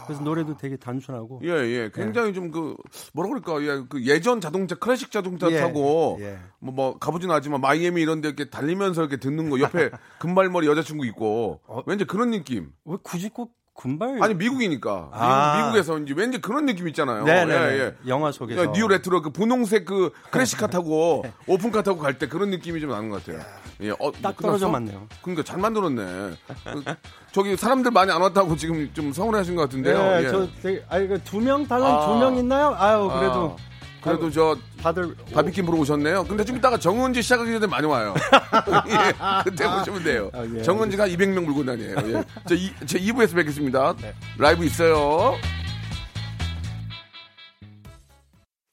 그래서 0.05 0.23
노래도 0.23 0.55
되게 0.55 0.77
단순하고 0.77 1.41
예, 1.43 1.49
예. 1.49 1.91
굉장히 1.93 2.33
좀 2.33 2.49
그 2.51 2.75
뭐라 3.13 3.29
그럴까? 3.41 3.61
예, 3.63 3.83
그 3.89 4.05
예전 4.05 4.39
자동차 4.39 4.75
클래식 4.75 5.11
자동차 5.11 5.51
예, 5.51 5.57
타고 5.59 6.17
예. 6.21 6.37
뭐, 6.59 6.73
뭐 6.73 6.97
가보진 6.97 7.29
않지만 7.31 7.59
마이애미 7.59 8.01
이런 8.01 8.21
데 8.21 8.29
이렇게 8.29 8.49
달리면서 8.49 9.01
이렇게 9.01 9.17
듣는 9.17 9.49
거 9.49 9.59
옆에 9.59 9.89
금발머리 10.19 10.67
여자친구 10.67 11.05
있고 11.07 11.59
어? 11.65 11.83
왠지 11.85 12.05
그런 12.05 12.31
느낌. 12.31 12.71
왜 12.85 12.95
굳이 13.03 13.27
꼭 13.29 13.53
금발 13.73 14.21
아니 14.21 14.33
미국이니까 14.35 15.09
아. 15.13 15.55
미국, 15.65 15.77
에서 15.79 15.97
이제 15.97 16.13
왠지 16.15 16.39
그런 16.39 16.65
느낌 16.65 16.87
있잖아요. 16.89 17.23
네네 17.23 17.53
예, 17.53 17.79
예. 17.79 17.95
영화 18.07 18.31
속에서 18.31 18.63
야, 18.65 18.71
뉴 18.73 18.87
레트로 18.87 19.21
그 19.21 19.29
분홍색 19.31 19.85
그 19.85 20.11
클래식카 20.29 20.67
타고 20.67 21.23
오픈카 21.47 21.81
타고 21.83 21.99
갈 21.99 22.11
때 22.19 22.27
그런 22.27 22.49
느낌이 22.51 22.79
좀 22.81 22.89
나는 22.91 23.09
것 23.09 23.23
같아요. 23.23 23.43
예, 23.81 23.89
어, 23.91 24.11
딱? 24.21 24.35
떨어져 24.37 24.69
맞네요. 24.69 25.07
그러니까 25.21 25.43
잘 25.43 25.57
만들었네. 25.57 26.33
그, 26.63 26.83
저기 27.31 27.55
사람들 27.55 27.89
많이 27.91 28.11
안 28.11 28.21
왔다고 28.21 28.55
지금 28.55 28.91
좀 28.93 29.11
서운해하신 29.13 29.55
것 29.55 29.63
같은데요. 29.63 29.97
네, 29.97 30.25
예. 30.25 30.29
저 30.29 30.47
되게 30.61 30.83
아니 30.89 31.23
두명 31.23 31.65
달랑 31.65 31.87
아. 31.87 32.05
두명 32.07 32.37
있나요? 32.37 32.75
아유 32.77 33.09
그래도 33.17 33.55
아, 33.57 33.70
그래도 34.01 34.31
저 34.31 34.57
다들 34.81 35.15
바비킴 35.33 35.65
보러 35.65 35.77
오셨네요. 35.79 36.23
근데 36.25 36.43
좀 36.43 36.57
이따가 36.57 36.77
정은지 36.77 37.21
시작하기 37.21 37.51
전에 37.51 37.67
많이 37.67 37.85
와요. 37.85 38.15
예, 38.87 39.43
그때 39.43 39.67
보시면 39.69 40.03
돼요. 40.03 40.31
아, 40.33 40.45
예, 40.55 40.61
정은지가 40.63 41.07
200명 41.09 41.43
물고 41.43 41.63
다녀요. 41.63 41.95
예. 42.05 42.23
저, 42.47 42.55
이, 42.55 42.71
제 42.85 42.99
2부에서 42.99 43.35
뵙겠습니다. 43.35 43.95
네. 44.01 44.13
라이브 44.37 44.65
있어요. 44.65 45.35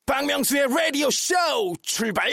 박명수의 0.07 0.67
라디오 0.69 1.11
쇼 1.11 1.35
출발 1.83 2.31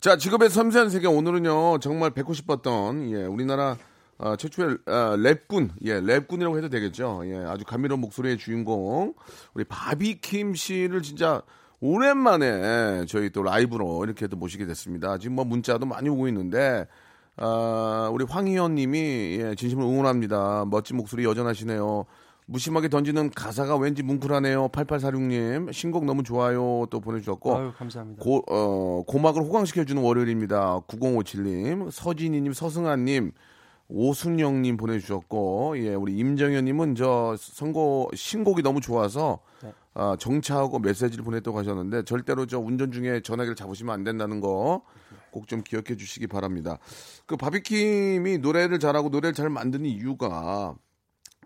자, 0.00 0.16
직업의 0.16 0.50
섬세한 0.50 0.90
세계 0.90 1.06
오늘은요, 1.06 1.78
정말 1.78 2.10
뵙고 2.10 2.32
싶었던, 2.32 3.10
예, 3.12 3.24
우리나라 3.24 3.76
아, 4.18 4.36
최초의 4.36 4.78
아, 4.86 5.16
랩군, 5.16 5.70
예, 5.84 6.00
랩군이라고 6.00 6.56
해도 6.56 6.68
되겠죠. 6.68 7.22
예, 7.26 7.36
아주 7.46 7.64
감미로운 7.64 8.00
목소리의 8.00 8.38
주인공, 8.38 9.14
우리 9.54 9.64
바비킴 9.64 10.54
씨를 10.54 11.02
진짜 11.02 11.42
오랜만에 11.82 13.06
저희 13.06 13.28
또 13.30 13.42
라이브로 13.42 14.04
이렇게 14.04 14.28
또 14.28 14.36
모시게 14.36 14.66
됐습니다. 14.66 15.18
지금 15.18 15.34
뭐 15.34 15.44
문자도 15.44 15.84
많이 15.84 16.08
오고 16.08 16.28
있는데, 16.28 16.86
아, 17.36 18.08
우리 18.12 18.24
황희연 18.24 18.76
님이, 18.76 19.36
예, 19.40 19.54
진심으로 19.56 19.88
응원합니다. 19.88 20.66
멋진 20.70 20.96
목소리 20.96 21.24
여전하시네요. 21.24 22.04
무심하게 22.46 22.88
던지는 22.88 23.30
가사가 23.30 23.76
왠지 23.76 24.04
뭉클하네요. 24.04 24.68
8846님, 24.68 25.72
신곡 25.72 26.04
너무 26.04 26.22
좋아요. 26.22 26.86
또 26.90 27.00
보내주셨고. 27.00 27.56
아유 27.56 27.72
감사합니다. 27.76 28.22
고, 28.22 28.44
어, 28.48 29.02
고막을 29.04 29.42
호강시켜주는 29.42 30.00
월요일입니다. 30.00 30.82
9057님, 30.86 31.90
서진희님, 31.90 32.52
서승아님, 32.52 33.32
오순영님 33.88 34.76
보내주셨고, 34.76 35.74
예, 35.78 35.94
우리 35.94 36.16
임정현님은 36.16 36.94
저 36.94 37.34
선거 37.38 38.08
신곡이 38.14 38.62
너무 38.62 38.80
좋아서 38.80 39.40
네. 39.62 39.72
아, 39.94 40.16
정차하고 40.18 40.78
메시지를 40.78 41.24
보냈다고 41.24 41.58
하셨는데 41.58 42.04
절대로 42.04 42.46
저 42.46 42.58
운전 42.58 42.92
중에 42.92 43.20
전화기를 43.20 43.54
잡으시면 43.56 43.92
안 43.94 44.04
된다는 44.04 44.40
거 44.40 44.82
꼭 45.32 45.46
좀 45.46 45.62
기억해 45.62 45.96
주시기 45.96 46.26
바랍니다. 46.26 46.78
그 47.24 47.38
바비킴이 47.38 48.36
노래를 48.38 48.78
잘하고 48.78 49.08
노래를 49.08 49.32
잘 49.32 49.48
만드는 49.48 49.86
이유가 49.86 50.74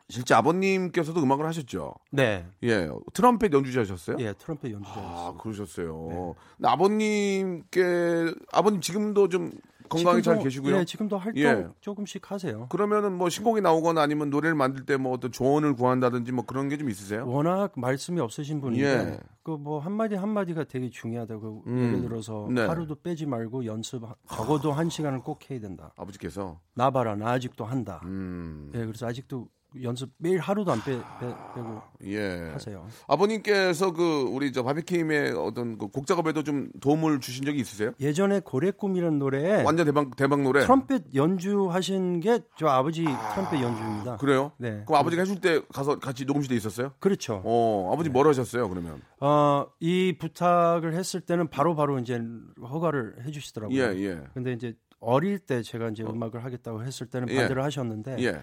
실제 0.09 0.35
아버님께서도 0.35 1.22
음악을 1.22 1.46
하셨죠. 1.46 1.94
네, 2.11 2.46
예, 2.64 2.88
트럼펫 3.14 3.52
연주자셨어요? 3.52 4.16
예 4.18 4.32
트럼펫 4.32 4.72
연주자였어요. 4.72 5.16
아, 5.16 5.35
그러셨어요. 5.40 6.35
네. 6.59 6.68
아버님께 6.68 8.32
아버님 8.52 8.80
지금도 8.80 9.28
좀 9.28 9.52
건강히 9.88 10.22
잘 10.22 10.37
지금도- 10.38 10.42
계시고요. 10.44 10.77
예, 10.77 10.85
지금도 10.85 11.18
활동 11.18 11.42
예. 11.42 11.66
조금씩 11.81 12.31
하세요. 12.31 12.66
그러면은 12.68 13.12
뭐 13.12 13.29
신곡이 13.29 13.61
나오거나 13.61 14.01
아니면 14.03 14.31
노래를 14.31 14.55
만들 14.55 14.85
때 14.85 14.96
뭐 14.96 15.12
어떤 15.12 15.31
조언을 15.33 15.75
구한다든지 15.75 16.33
뭐 16.33 16.44
그런 16.44 16.68
게 16.68 16.77
좀 16.77 16.88
있으세요? 16.90 17.27
워낙 17.29 17.72
말씀이 17.77 18.20
없으신 18.20 18.61
분인데 18.61 18.85
예. 19.12 19.18
그뭐 19.42 19.79
한마디 19.79 20.14
한마디가 20.14 20.64
되게 20.64 20.90
중요하다고 20.90 21.64
음. 21.66 21.83
예를 21.88 22.01
들어서 22.03 22.49
네. 22.51 22.66
하루도 22.66 22.96
빼지 23.03 23.27
말고 23.27 23.64
연습 23.66 24.03
적어도 24.29 24.72
한 24.72 24.88
시간을 24.90 25.20
꼭 25.20 25.51
해야 25.51 25.61
된다. 25.61 25.92
아버지께서 25.96 26.61
나 26.75 26.90
봐라 26.90 27.14
나 27.16 27.31
아직도 27.31 27.64
한다. 27.64 28.01
음. 28.05 28.70
예, 28.75 28.85
그래서 28.85 29.07
아직도 29.07 29.49
연습 29.83 30.11
매일 30.19 30.39
하루도 30.39 30.73
안 30.73 30.83
빼, 30.85 30.93
빼, 31.21 31.27
고 31.61 31.83
예. 32.05 32.51
하세요. 32.53 32.87
아버님께서 33.09 33.93
그 33.93 34.23
우리 34.31 34.53
저 34.53 34.62
바비킴의 34.62 35.33
어떤 35.33 35.79
그 35.79 35.89
곡 35.89 36.07
작업에도 36.07 36.43
좀 36.43 36.69
도움을 36.81 37.21
주신 37.21 37.45
적이 37.45 37.61
있으세요? 37.61 37.93
예전에 38.01 38.41
고래꿈이라는 38.41 39.19
노래에 39.19 39.62
완전 39.62 39.87
대박 39.87 40.15
대박 40.17 40.43
노래. 40.43 40.61
트럼펫 40.62 41.15
연주하신 41.15 42.21
게 42.21 42.41
저 42.59 42.67
아버지 42.69 43.03
트럼펫 43.05 43.61
연주입니다. 43.61 44.17
그래요? 44.19 44.53
네. 44.59 44.83
그럼 44.87 45.01
아버지가 45.01 45.23
해줄 45.23 45.41
때 45.41 45.61
가서 45.73 45.99
같이 45.99 46.25
녹음실에 46.25 46.55
있었어요? 46.57 46.93
그렇죠. 46.99 47.41
어, 47.45 47.91
아버지 47.93 48.09
뭘 48.11 48.27
하셨어요, 48.29 48.69
그러면? 48.69 49.01
어, 49.21 49.67
이 49.81 50.15
부탁을 50.19 50.95
했을 50.95 51.21
때는 51.21 51.49
바로 51.49 51.75
바로 51.75 51.99
이제 51.99 52.21
허가를 52.61 53.25
해주시더라고요. 53.27 53.79
예, 53.79 53.97
예. 53.99 54.21
근데 54.35 54.53
이제 54.53 54.75
어릴 55.01 55.39
때 55.39 55.62
제가 55.62 55.89
이제 55.91 56.03
음악을 56.03 56.45
하겠다고 56.45 56.83
했을 56.83 57.07
때는 57.07 57.29
예. 57.31 57.37
반대를 57.37 57.62
하셨는데 57.62 58.17
예. 58.21 58.41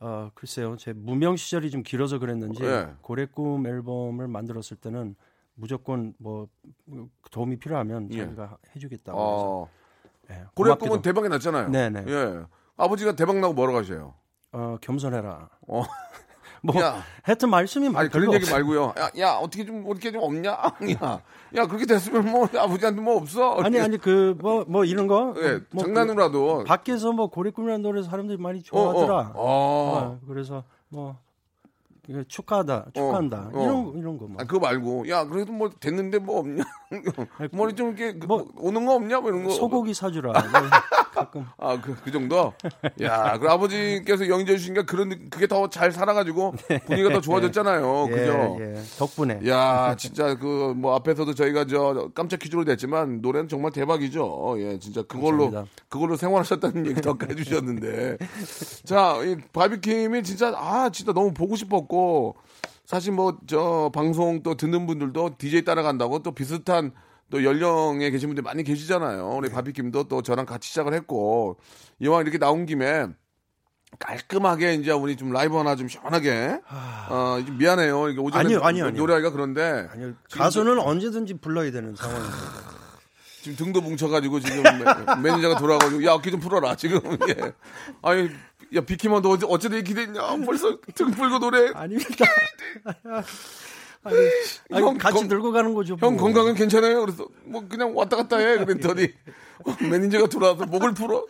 어, 0.00 0.30
글쎄요. 0.34 0.76
제 0.76 0.92
무명 0.94 1.36
시절이 1.36 1.70
좀 1.70 1.82
길어서 1.82 2.18
그랬는지 2.18 2.64
예. 2.64 2.88
고래꿈 3.02 3.66
앨범을 3.66 4.28
만들었을 4.28 4.78
때는 4.80 5.14
무조건 5.54 6.14
뭐 6.18 6.48
도움이 7.30 7.58
필요하면 7.58 8.08
예. 8.12 8.24
자기가 8.24 8.56
해주겠다고 8.74 9.18
어. 9.18 9.68
해서 10.28 10.40
예, 10.40 10.44
고래 10.54 10.68
고맙게도. 10.70 10.88
꿈은 10.90 11.02
대박이 11.02 11.28
났잖아요. 11.28 11.68
네네. 11.68 12.04
예. 12.08 12.44
아버지가 12.78 13.14
대박 13.14 13.36
나고 13.38 13.52
뭐라고 13.52 13.78
하셔요? 13.78 14.14
어, 14.52 14.78
겸손해라. 14.80 15.50
어. 15.68 15.82
뭐 16.62 16.80
야. 16.82 17.02
하여튼 17.22 17.50
말씀이 17.50 17.90
아니 17.94 18.10
그런 18.10 18.32
얘기 18.32 18.44
없어요. 18.44 18.56
말고요. 18.56 18.94
야, 18.98 19.10
야 19.18 19.32
어떻게 19.34 19.64
좀 19.64 19.84
어떻게 19.88 20.12
좀 20.12 20.22
없냐? 20.22 20.50
야, 21.02 21.22
야 21.54 21.66
그렇게 21.66 21.86
됐으면 21.86 22.30
뭐 22.30 22.44
아버지한테 22.44 23.00
뭐 23.00 23.16
없어? 23.16 23.54
아니 23.54 23.80
아니 23.80 23.96
그 23.98 24.36
뭐뭐 24.40 24.84
이런 24.84 25.06
거 25.06 25.34
예, 25.38 25.60
뭐 25.70 25.84
장난으로라도. 25.84 26.58
그 26.58 26.64
밖에서 26.64 27.12
뭐 27.12 27.28
고래꿈이라는 27.28 27.82
노래 27.82 28.02
사람들이 28.02 28.38
많이 28.38 28.58
어, 28.58 28.62
좋아하더라. 28.62 29.32
어. 29.34 29.42
어. 29.42 29.98
어, 29.98 30.20
그래서 30.26 30.64
뭐 30.88 31.16
축하하다, 32.26 32.86
축하한다 32.92 33.50
어. 33.52 33.62
이런 33.62 33.98
이런 33.98 34.18
거 34.18 34.26
뭐. 34.26 34.36
아, 34.40 34.44
그거 34.44 34.58
말고 34.58 35.08
야 35.08 35.24
그래도 35.24 35.52
뭐 35.52 35.70
됐는데 35.70 36.18
뭐 36.18 36.40
없냐? 36.40 36.64
머리 37.52 37.74
좀 37.74 37.88
이렇게 37.88 38.18
그 38.18 38.26
뭐- 38.26 38.46
오는 38.56 38.84
거 38.84 38.94
없냐? 38.94 39.20
뭐 39.20 39.30
이런 39.30 39.44
거. 39.44 39.50
소고기 39.50 39.94
사주라. 39.94 40.32
뭐 41.14 41.24
가끔 41.24 41.46
아, 41.58 41.80
그, 41.80 41.94
그 42.02 42.10
정도? 42.10 42.52
야, 43.02 43.38
그 43.38 43.48
아버지께서 43.48 44.28
영재 44.28 44.56
주시니까 44.56 44.84
그런, 44.84 45.28
그게 45.30 45.46
더 45.46 45.68
잘 45.70 45.92
살아가지고 45.92 46.54
분위기가 46.86 47.10
더 47.12 47.20
좋아졌잖아요. 47.20 48.06
예, 48.08 48.12
그죠? 48.12 48.58
예. 48.60 48.74
덕분에. 48.98 49.40
야, 49.46 49.94
진짜 49.96 50.34
그, 50.36 50.74
뭐, 50.76 50.94
앞에서도 50.96 51.34
저희가 51.34 51.66
저 51.66 52.10
깜짝 52.14 52.40
퀴즈로 52.40 52.64
냈지만 52.64 53.20
노래는 53.20 53.48
정말 53.48 53.70
대박이죠. 53.70 54.56
예, 54.58 54.78
진짜 54.78 55.02
그걸로, 55.02 55.44
감사합니다. 55.44 55.82
그걸로 55.88 56.16
생활하셨다는 56.16 56.86
얘기 56.86 57.00
더 57.00 57.16
해주셨는데. 57.28 58.18
자, 58.84 59.16
이 59.24 59.36
바비킴이 59.52 60.22
진짜, 60.22 60.52
아, 60.56 60.90
진짜 60.90 61.12
너무 61.12 61.32
보고 61.32 61.54
싶었고, 61.56 62.36
사실 62.84 63.12
뭐, 63.12 63.38
저, 63.46 63.90
방송 63.94 64.42
또 64.42 64.56
듣는 64.56 64.86
분들도 64.86 65.36
DJ 65.38 65.64
따라간다고 65.64 66.20
또 66.20 66.32
비슷한 66.32 66.92
또 67.30 67.44
연령에 67.44 68.10
계신 68.10 68.28
분들 68.28 68.42
많이 68.42 68.64
계시잖아요. 68.64 69.34
우리 69.36 69.48
바비킴도 69.50 70.04
또 70.04 70.22
저랑 70.22 70.46
같이 70.46 70.68
시작을 70.68 70.92
했고, 70.94 71.58
이왕 72.00 72.22
이렇게 72.22 72.38
나온 72.38 72.66
김에 72.66 73.06
깔끔하게 73.98 74.74
이제 74.74 74.90
우리 74.92 75.16
좀 75.16 75.32
라이브 75.32 75.56
하나 75.56 75.76
좀 75.76 75.88
시원하게, 75.88 76.60
어, 77.08 77.40
좀 77.46 77.58
미안해요. 77.58 78.08
이게 78.08 78.20
오전에 78.20 78.44
아니요, 78.44 78.60
아니요, 78.62 78.84
아니요. 78.86 78.98
노래하기가 79.00 79.30
그런데. 79.32 79.88
아니요, 79.92 80.12
가수는 80.32 80.78
언제든지 80.80 81.34
불러야 81.40 81.70
되는 81.70 81.94
상황입니다. 81.94 82.70
지금 83.42 83.56
등도 83.56 83.80
뭉쳐가지고 83.80 84.40
지금 84.40 84.62
매- 84.62 84.70
매니저가 85.30 85.58
돌아가지고 85.58 86.04
야 86.04 86.12
어깨 86.12 86.30
좀 86.30 86.40
풀어라 86.40 86.76
지금 86.76 87.00
예. 87.30 87.52
아니 88.02 88.28
야 88.74 88.82
바비킴 88.82 89.22
너 89.22 89.30
어째 89.30 89.46
어째도 89.48 89.76
이렇게 89.76 89.94
됐냐 89.94 90.20
벌써 90.44 90.78
등 90.94 91.10
풀고 91.10 91.38
노래 91.38 91.70
아닙니다. 91.74 92.26
아니, 94.02 94.16
아니, 94.72 94.84
형 94.84 94.96
같이 94.98 95.18
건- 95.18 95.28
들고 95.28 95.52
가는 95.52 95.74
거죠. 95.74 95.96
형 96.00 96.14
뭐. 96.14 96.22
건강은 96.22 96.54
괜찮아요 96.54 97.00
그래서 97.00 97.26
뭐 97.44 97.62
그냥 97.68 97.94
왔다 97.96 98.16
갔다 98.16 98.38
해 98.38 98.56
그랬더니 98.58 99.08
매니저가 99.90 100.28
돌아와서 100.28 100.64
목을 100.66 100.94
풀어 100.94 101.26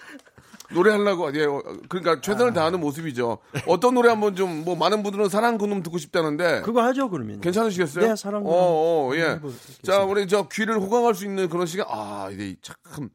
노래하려고 0.73 1.35
예 1.37 1.47
그러니까 1.89 2.21
최선을 2.21 2.53
다하는 2.53 2.79
모습이죠 2.79 3.39
어떤 3.67 3.95
노래 3.95 4.09
한번 4.09 4.37
좀 4.37 4.65
뭐 4.65 4.77
많은 4.77 5.03
분들은 5.03 5.29
사랑 5.29 5.59
그놈 5.59 5.83
듣고 5.83 5.99
싶다는데 5.99 6.61
그거 6.63 6.81
하죠 6.83 7.11
그러면. 7.11 7.41
괜찮으시겠어요? 7.41 8.07
네, 8.09 8.15
사랑 8.17 8.45
그놈. 8.45 8.55
어, 8.55 9.09
어, 9.11 9.11
예. 9.17 9.31
해보겠습니다. 9.31 9.83
자, 9.83 10.05
우리 10.05 10.29
저 10.29 10.47
귀를 10.49 10.79
호강할 10.79 11.15
수 11.17 11.25
있는 11.25 11.49
그런 11.49 11.67
시간. 11.67 11.87
아, 11.89 12.29
이게 12.31 12.55
참 12.63 13.09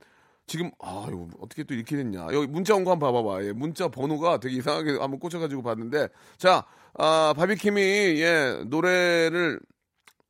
지금 0.47 0.69
아, 0.81 1.05
이거 1.07 1.27
어떻게 1.39 1.63
또 1.63 1.73
이렇게 1.73 1.95
됐냐. 1.95 2.27
여기 2.33 2.45
문자 2.47 2.75
온 2.75 2.83
거 2.83 2.91
한번 2.91 3.13
봐봐봐. 3.13 3.43
예, 3.45 3.53
문자 3.53 3.87
번호가 3.87 4.39
되게 4.41 4.57
이상하게 4.57 4.97
한번 4.99 5.19
꽂혀가지고 5.19 5.61
봤는데, 5.63 6.09
자, 6.37 6.65
아, 6.97 7.34
바비킴이 7.36 7.81
예 7.81 8.63
노래를 8.67 9.60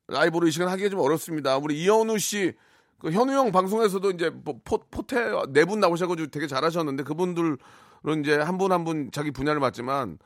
라이브로 0.08 0.48
이 0.48 0.52
시간 0.52 0.68
하기가 0.70 0.90
좀 0.90 1.00
어렵습니다. 1.00 1.58
우리 1.58 1.82
이현우 1.84 2.18
씨. 2.20 2.54
그 3.00 3.12
현우 3.12 3.32
형 3.34 3.52
방송에서도 3.52 4.12
이제 4.12 4.30
뭐 4.30 4.60
포, 4.64 4.80
포테 4.90 5.32
네분 5.50 5.80
나오셔가지고 5.80 6.30
되게 6.32 6.48
잘하셨는데 6.48 7.04
그분들은 7.04 7.58
이제 8.24 8.36
한분 8.38 8.72
한 8.72 8.84
분 8.84 9.10
자기 9.12 9.32
분야를 9.32 9.60
맡지만 9.60 10.18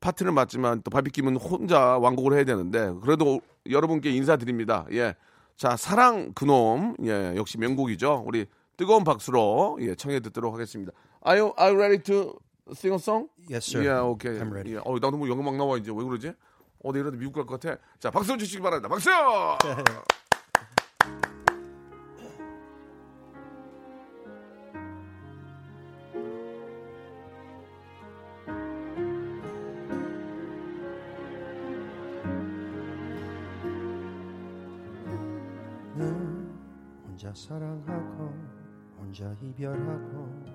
파트를 0.00 0.32
맡지만 0.32 0.82
또 0.82 0.90
바비킴은 0.90 1.36
혼자 1.36 1.98
완곡을 1.98 2.34
해야 2.34 2.44
되는데 2.44 2.92
그래도 3.02 3.40
여러분께 3.68 4.10
인사드립니다. 4.10 4.86
예. 4.92 5.14
자, 5.56 5.76
사랑 5.76 6.32
그놈. 6.34 6.96
예, 7.04 7.34
역시 7.36 7.58
명곡이죠. 7.58 8.24
우리 8.26 8.46
뜨거운 8.76 9.04
박수로 9.04 9.78
예, 9.82 9.94
청해 9.94 10.20
듣도록 10.20 10.52
하겠습니다. 10.54 10.92
Are 11.26 11.40
you, 11.40 11.54
are 11.58 11.72
you 11.74 11.78
ready 11.78 12.02
to 12.04 12.34
sing 12.72 12.94
a 12.94 12.98
song? 12.98 13.28
Yes, 13.48 13.66
sir. 13.70 13.84
예, 13.84 13.90
오케이. 14.00 14.38
I'm 14.38 14.50
ready. 14.52 14.74
예. 14.74 14.80
어, 14.84 14.94
나도 14.94 15.16
뭐 15.16 15.28
영어 15.28 15.42
막 15.42 15.56
나와 15.56 15.76
이제 15.76 15.90
왜 15.94 16.02
그러지? 16.04 16.32
어, 16.82 16.92
내일라도 16.92 17.16
미국 17.16 17.32
갈 17.34 17.44
것 17.46 17.60
같아. 17.60 17.78
자, 17.98 18.10
박수 18.10 18.36
주시기 18.38 18.62
바랍니다. 18.62 18.88
박수! 18.88 19.10
사랑하고 37.34 38.32
혼자 38.96 39.34
이별하고 39.42 40.53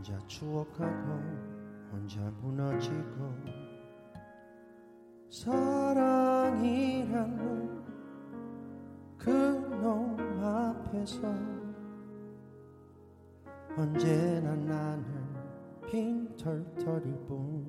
혼자 0.00 0.18
추억하고 0.26 1.20
혼자 1.92 2.18
무너지고 2.40 3.34
사랑이라는 5.28 6.64
그놈 9.18 10.16
앞에서 10.42 11.34
언제나 13.76 14.56
나는 14.56 15.04
빈털터릴 15.90 17.14
뿐늘 17.26 17.68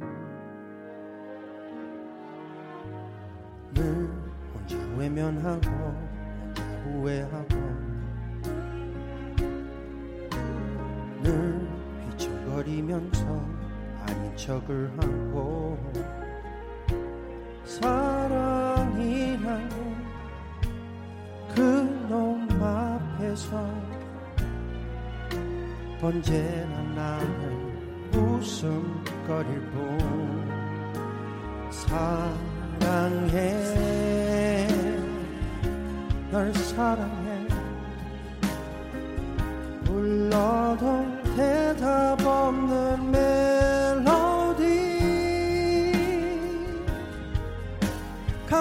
혼자 4.53 4.77
외면하고 4.97 5.69
혼자 5.69 6.63
후회하고 6.85 7.55
늘 11.23 11.60
거리면서 12.61 13.25
아닌 14.05 14.37
척을 14.37 14.91
하고 14.97 15.79
사랑이라는 17.65 18.91
그놈 21.55 22.47
앞에서 22.61 23.57
언제나 26.01 26.83
나는 26.95 27.71
웃음거릴 28.13 29.61
뿐 29.71 29.97
사랑해 31.71 33.31
널 36.31 36.53
사랑해. 36.53 37.47
불러도 39.83 41.10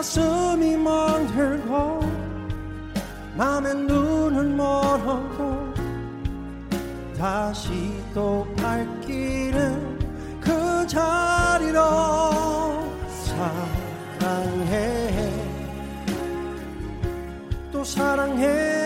가슴이 0.01 0.79
멍들고 0.79 2.01
맘의 3.37 3.75
눈은 3.75 4.57
멀어도 4.57 5.75
다시 7.19 7.71
또 8.15 8.47
발길은 8.57 9.99
그 10.41 10.87
자리로 10.87 11.81
사랑해. 14.19 15.31
또 17.71 17.85
사랑해 17.85 18.80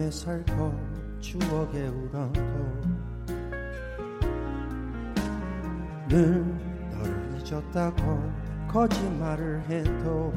뱀에 0.00 0.10
살고 0.10 0.72
추억에 1.20 1.86
울어도 1.88 2.40
늘 6.08 6.42
너를 6.90 7.38
잊었다고 7.38 8.32
거짓말을 8.66 9.62
해도 9.68 10.32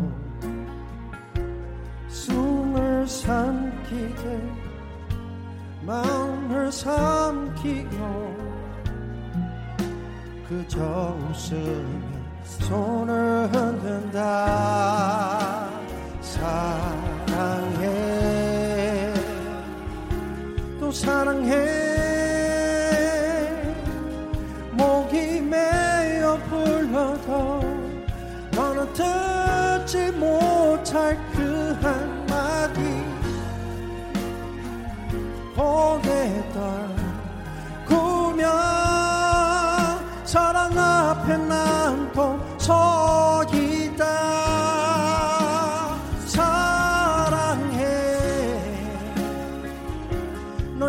숨을 2.09 3.07
삼키게 3.07 4.51
마음을 5.85 6.69
삼키고 6.69 8.35
그저 10.49 11.17
웃으며 11.31 12.23
손을 12.43 13.47
흔든다. 13.53 14.19
사랑해. 16.21 18.02
또 18.02 18.02
사랑해. 20.93 21.55
목이 24.71 25.41
메어 25.41 26.37
불러도 26.49 27.61
너는 28.51 28.93
듣지 28.93 30.11
못할 30.11 31.17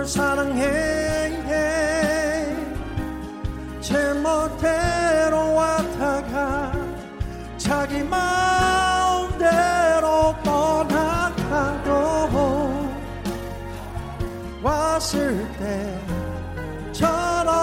널 0.04 0.08
사랑해. 0.08 0.94
제멋대로 3.80 5.54
왔다가 5.54 6.72
자기 7.56 8.02
마음대로 8.02 9.44
떠나가도 10.42 11.90
왔을 14.62 15.46
때처럼 16.92 17.54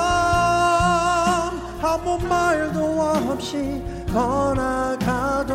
아무 1.84 2.18
말도 2.28 3.02
없이 3.02 3.84
떠나가도 4.08 5.52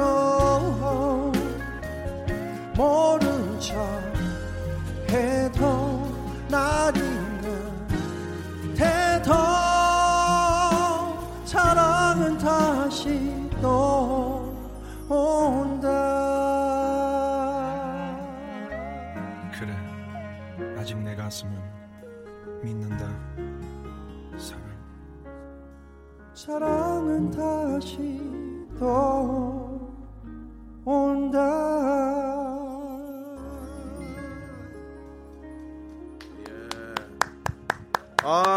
모른 2.77 3.59
척 3.61 3.75
해도 5.11 5.76
나리는 6.57 7.87
태도 8.75 9.35
사랑은 11.45 12.38
다시 12.38 13.51
또 13.61 14.57
온다. 15.07 15.87
그래 19.53 19.71
아직 20.79 20.97
내 20.99 21.14
가슴은 21.14 21.53
믿는다 22.62 23.07
사랑. 24.38 24.62
사랑은 26.33 27.31
다시 27.33 28.19
또 28.79 29.46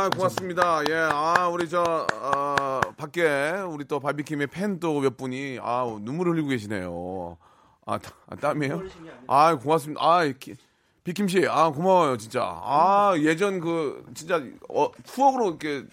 아 0.09 0.11
고맙습니다. 0.11 0.81
예, 0.89 0.95
아 1.11 1.47
우리 1.49 1.69
저 1.69 1.83
아, 2.11 2.81
밖에 2.97 3.51
우리 3.69 3.85
또 3.85 3.99
바비킴의 3.99 4.47
팬 4.47 4.79
또 4.79 4.99
몇 5.01 5.15
분이 5.17 5.59
아 5.61 5.85
눈물 6.01 6.29
흘리고 6.29 6.47
계시네요. 6.47 7.37
아, 7.85 7.97
따- 7.99 8.11
아, 8.27 8.35
땀이에요? 8.35 8.81
아 9.27 9.55
고맙습니다. 9.55 10.01
아 10.03 10.23
기- 10.39 10.55
비킴 11.03 11.27
씨, 11.27 11.45
아 11.47 11.69
고마워요 11.69 12.17
진짜. 12.17 12.41
아 12.43 13.13
예전 13.19 13.59
그 13.59 14.03
진짜 14.15 14.41
어, 14.69 14.89
추억으로 15.03 15.49
이렇게 15.49 15.85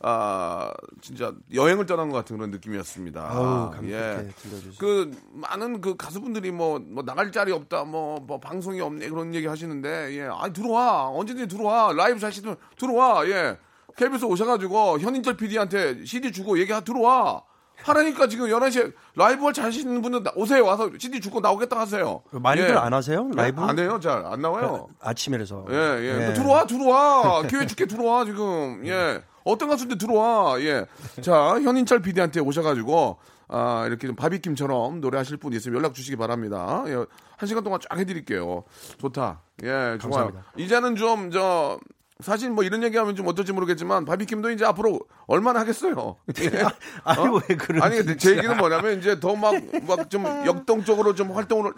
아 0.00 0.72
진짜 1.00 1.32
여행을 1.54 1.86
떠난 1.86 2.10
것 2.10 2.16
같은 2.18 2.36
그런 2.36 2.50
느낌이었습니다. 2.50 3.20
아우, 3.30 3.70
감격해 3.70 3.92
예. 3.92 4.28
들려주셔서. 4.42 4.78
그 4.78 5.10
많은 5.32 5.80
그 5.80 5.96
가수분들이 5.96 6.50
뭐, 6.50 6.78
뭐 6.78 7.02
나갈 7.02 7.32
자리 7.32 7.50
없다 7.52 7.84
뭐, 7.84 8.18
뭐 8.20 8.38
방송이 8.38 8.80
없네 8.80 9.08
그런 9.08 9.34
얘기 9.34 9.46
하시는데 9.46 10.14
예 10.18 10.28
아니 10.30 10.52
들어와 10.52 11.08
언제든지 11.08 11.48
들어와 11.48 11.92
라이브 11.92 12.18
자시면 12.18 12.56
들어와 12.78 13.26
예 13.28 13.58
KBS 13.96 14.26
오셔가지고 14.26 14.98
현인철 14.98 15.36
PD한테 15.38 16.04
CD 16.04 16.30
주고 16.30 16.58
얘기 16.58 16.72
들어와 16.84 17.42
하라니까 17.82 18.26
지금 18.28 18.46
11시에 18.48 18.92
라이브 19.16 19.44
할 19.44 19.52
자신 19.52 19.82
있는 19.88 20.00
분은 20.02 20.22
나- 20.22 20.32
오세요 20.34 20.64
와서 20.64 20.90
CD 20.98 21.20
주고 21.20 21.40
나오겠다 21.40 21.78
하세요 21.78 22.22
많이들 22.32 22.70
예. 22.70 22.74
안 22.74 22.92
하세요? 22.92 23.28
라이브? 23.34 23.60
안 23.62 23.78
해요 23.78 23.98
잘 24.00 24.24
안 24.26 24.40
나와요 24.42 24.88
아침에라서. 25.00 25.64
예, 25.70 25.74
예. 25.74 26.20
예. 26.20 26.24
뭐 26.26 26.34
들어와, 26.34 26.66
들어와. 26.66 27.42
기회 27.48 27.66
줄게 27.66 27.86
들어와, 27.86 28.24
지금. 28.24 28.82
예. 28.86 29.22
어떤 29.46 29.68
가수인데 29.68 29.96
들어와. 29.96 30.60
예. 30.60 30.86
자, 31.22 31.60
현인철 31.60 32.00
PD한테 32.02 32.40
오셔가지고, 32.40 33.18
아, 33.48 33.84
이렇게 33.86 34.06
좀 34.06 34.16
바비킴처럼 34.16 35.00
노래하실 35.00 35.36
분 35.38 35.52
있으면 35.52 35.78
연락 35.78 35.94
주시기 35.94 36.16
바랍니다. 36.16 36.84
예. 36.88 37.04
한 37.36 37.46
시간 37.46 37.62
동안 37.64 37.80
쫙 37.88 37.96
해드릴게요. 37.98 38.64
좋다. 38.98 39.40
예, 39.62 39.68
좋아요. 39.68 39.98
감사합니다. 39.98 40.44
이제는 40.56 40.96
좀, 40.96 41.30
저, 41.30 41.78
사실 42.20 42.50
뭐 42.50 42.64
이런 42.64 42.82
얘기하면 42.82 43.14
좀 43.14 43.28
어떨지 43.28 43.52
모르겠지만 43.52 44.06
바비킴도 44.06 44.50
이제 44.50 44.64
앞으로 44.64 45.00
얼마나 45.26 45.60
하겠어요. 45.60 46.16
예. 46.40 46.50
아니, 47.04 47.22
왜 47.48 47.56
그러지, 47.56 47.84
아니 48.02 48.16
제 48.16 48.30
얘기는 48.38 48.56
뭐냐면 48.56 48.98
이제 48.98 49.20
더 49.20 49.36
막 49.36 49.52
막 49.86 50.08
좀 50.08 50.24
역동적으로 50.46 51.14
좀 51.14 51.32
활동을 51.32 51.74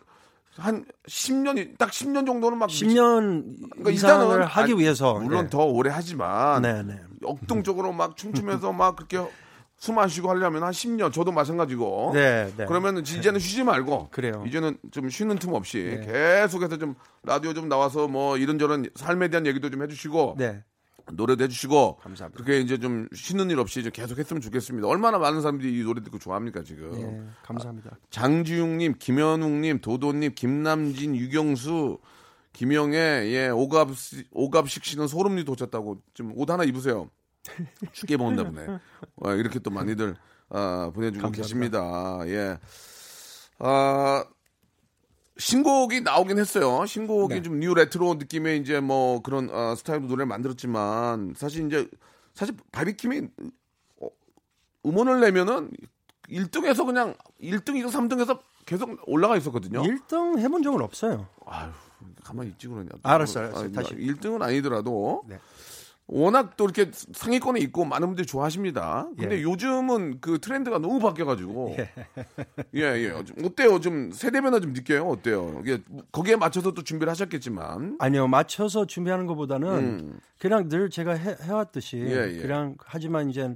한 0.58 0.84
10년 1.06 1.78
딱 1.78 1.90
10년 1.90 2.26
정도는 2.26 2.58
막 2.58 2.68
10년 2.68 3.70
그러니까 3.70 3.90
이상을 3.90 4.24
일단은 4.26 4.46
하기 4.46 4.72
아니, 4.72 4.80
위해서. 4.82 5.14
물론 5.14 5.44
예. 5.46 5.50
더 5.50 5.64
오래 5.64 5.90
하지만 5.92 6.62
네, 6.62 6.82
네. 6.82 7.00
역동적으로 7.22 7.92
막 7.92 8.16
춤추면서 8.16 8.72
막 8.72 8.96
그렇게 8.96 9.18
숨 9.80 9.96
안 9.98 10.08
쉬고 10.08 10.28
하려면 10.28 10.64
한 10.64 10.72
10년 10.72 11.12
저도 11.12 11.30
마찬가지고 11.30 12.10
네, 12.12 12.52
네. 12.56 12.64
그러면 12.66 12.98
이제는 12.98 13.38
쉬지 13.38 13.62
말고 13.62 14.08
그래요. 14.10 14.42
이제는 14.46 14.76
좀 14.90 15.08
쉬는 15.08 15.38
틈 15.38 15.52
없이 15.54 16.00
네. 16.00 16.06
계속해서 16.40 16.78
좀 16.78 16.96
라디오 17.22 17.54
좀 17.54 17.68
나와서 17.68 18.08
뭐 18.08 18.36
이런저런 18.36 18.86
삶에 18.96 19.28
대한 19.28 19.46
얘기도 19.46 19.70
좀 19.70 19.82
해주시고 19.84 20.34
네. 20.38 20.64
노래도 21.12 21.44
해주시고 21.44 21.96
감사합니다. 21.96 22.42
그렇게 22.42 22.60
이제 22.60 22.78
좀 22.78 23.08
쉬는 23.14 23.50
일 23.50 23.58
없이 23.58 23.82
좀 23.82 23.92
계속 23.92 24.18
했으면 24.18 24.40
좋겠습니다. 24.40 24.86
얼마나 24.86 25.18
많은 25.18 25.40
사람들이 25.40 25.78
이 25.78 25.82
노래 25.82 26.02
듣고 26.02 26.18
좋아합니까 26.18 26.62
지금. 26.62 27.00
예, 27.00 27.22
감사합니다. 27.42 27.98
장지웅님, 28.10 28.94
김현웅님, 28.98 29.80
도도님, 29.80 30.34
김남진, 30.34 31.16
유경수, 31.16 31.98
김영애, 32.52 33.30
예, 33.32 33.48
오갑, 33.48 33.90
오갑식 34.32 34.84
씨는 34.84 35.06
소름이 35.06 35.44
돋쳤다고 35.44 36.02
좀옷 36.14 36.50
하나 36.50 36.64
입으세요. 36.64 37.10
춥게 37.92 38.16
먹었나 38.16 38.44
보네. 38.44 38.66
와, 39.16 39.34
이렇게 39.34 39.58
또 39.58 39.70
많이들 39.70 40.16
아, 40.50 40.90
보내주고 40.94 41.22
감사합니다. 41.22 41.42
계십니다. 41.42 42.18
예. 42.26 42.58
아, 43.58 44.24
신곡이 45.38 46.00
나오긴 46.00 46.38
했어요. 46.38 46.84
신곡이 46.84 47.34
네. 47.36 47.42
좀뉴 47.42 47.72
레트로 47.74 48.14
느낌의 48.14 48.58
이제 48.58 48.80
뭐 48.80 49.22
그런 49.22 49.48
어, 49.50 49.74
스타일로 49.76 50.06
노래를 50.06 50.26
만들었지만 50.26 51.34
사실 51.36 51.66
이제 51.66 51.88
사실 52.34 52.56
바비킴이 52.72 53.28
어, 54.00 54.08
음원을 54.84 55.20
내면은 55.20 55.70
1등에서 56.28 56.84
그냥 56.84 57.14
1등, 57.40 57.70
2등, 57.70 57.90
3등에서 57.90 58.40
계속 58.66 58.98
올라가 59.06 59.36
있었거든요. 59.36 59.82
1등 59.82 60.38
해본 60.38 60.62
적은 60.62 60.82
없어요. 60.82 61.26
아유, 61.46 61.70
가만히 62.22 62.50
있지 62.50 62.68
그러냐. 62.68 62.90
알았어요, 63.02 63.46
알았어요. 63.46 63.72
다시. 63.72 63.94
1등은 63.94 64.42
아니더라도 64.42 65.22
네. 65.26 65.38
워낙 66.10 66.56
또 66.56 66.64
이렇게 66.64 66.90
상위권에 66.92 67.60
있고 67.60 67.84
많은 67.84 68.08
분들이 68.08 68.26
좋아하십니다. 68.26 69.08
근데 69.18 69.38
예. 69.38 69.42
요즘은 69.42 70.20
그 70.22 70.38
트렌드가 70.38 70.78
너무 70.78 70.98
바뀌어가지고 71.00 71.76
예, 72.76 72.80
예. 72.80 73.24
좀 73.24 73.44
어때요? 73.44 73.78
좀 73.78 74.10
세대 74.10 74.40
변화 74.40 74.58
좀 74.58 74.72
느껴요? 74.72 75.06
어때요? 75.06 75.60
이게 75.62 75.78
거기에 76.10 76.36
맞춰서 76.36 76.72
또 76.72 76.82
준비를 76.82 77.10
하셨겠지만 77.10 77.96
아니요, 78.00 78.26
맞춰서 78.26 78.86
준비하는 78.86 79.26
것보다는 79.26 79.68
음. 79.68 80.20
그냥 80.40 80.68
늘 80.70 80.88
제가 80.88 81.12
해, 81.12 81.36
해왔듯이 81.42 81.98
예, 81.98 82.36
예. 82.36 82.40
그냥 82.40 82.76
하지만 82.78 83.28
이제 83.28 83.54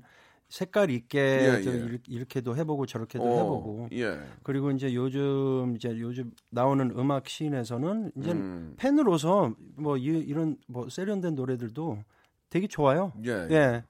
색깔 0.50 0.90
있게 0.90 1.18
예, 1.58 1.62
좀 1.62 1.72
예. 1.72 1.78
이렇게- 1.78 2.02
이렇게도 2.08 2.54
해보고 2.54 2.84
저렇게도 2.84 3.24
어, 3.24 3.36
해보고 3.38 3.88
예. 3.92 4.18
그리고 4.42 4.70
이제 4.70 4.92
요즘 4.92 5.72
이제 5.76 5.88
요즘 5.98 6.30
나오는 6.50 6.90
음악 6.98 7.26
씬에서는 7.26 8.12
이제 8.16 8.32
음. 8.32 8.74
팬으로서 8.76 9.54
뭐 9.76 9.96
이, 9.96 10.02
이런 10.04 10.58
뭐 10.68 10.90
세련된 10.90 11.34
노래들도 11.34 11.96
되게 12.52 12.66
좋아요. 12.66 13.12
예, 13.24 13.48
예. 13.50 13.54
예. 13.54 13.84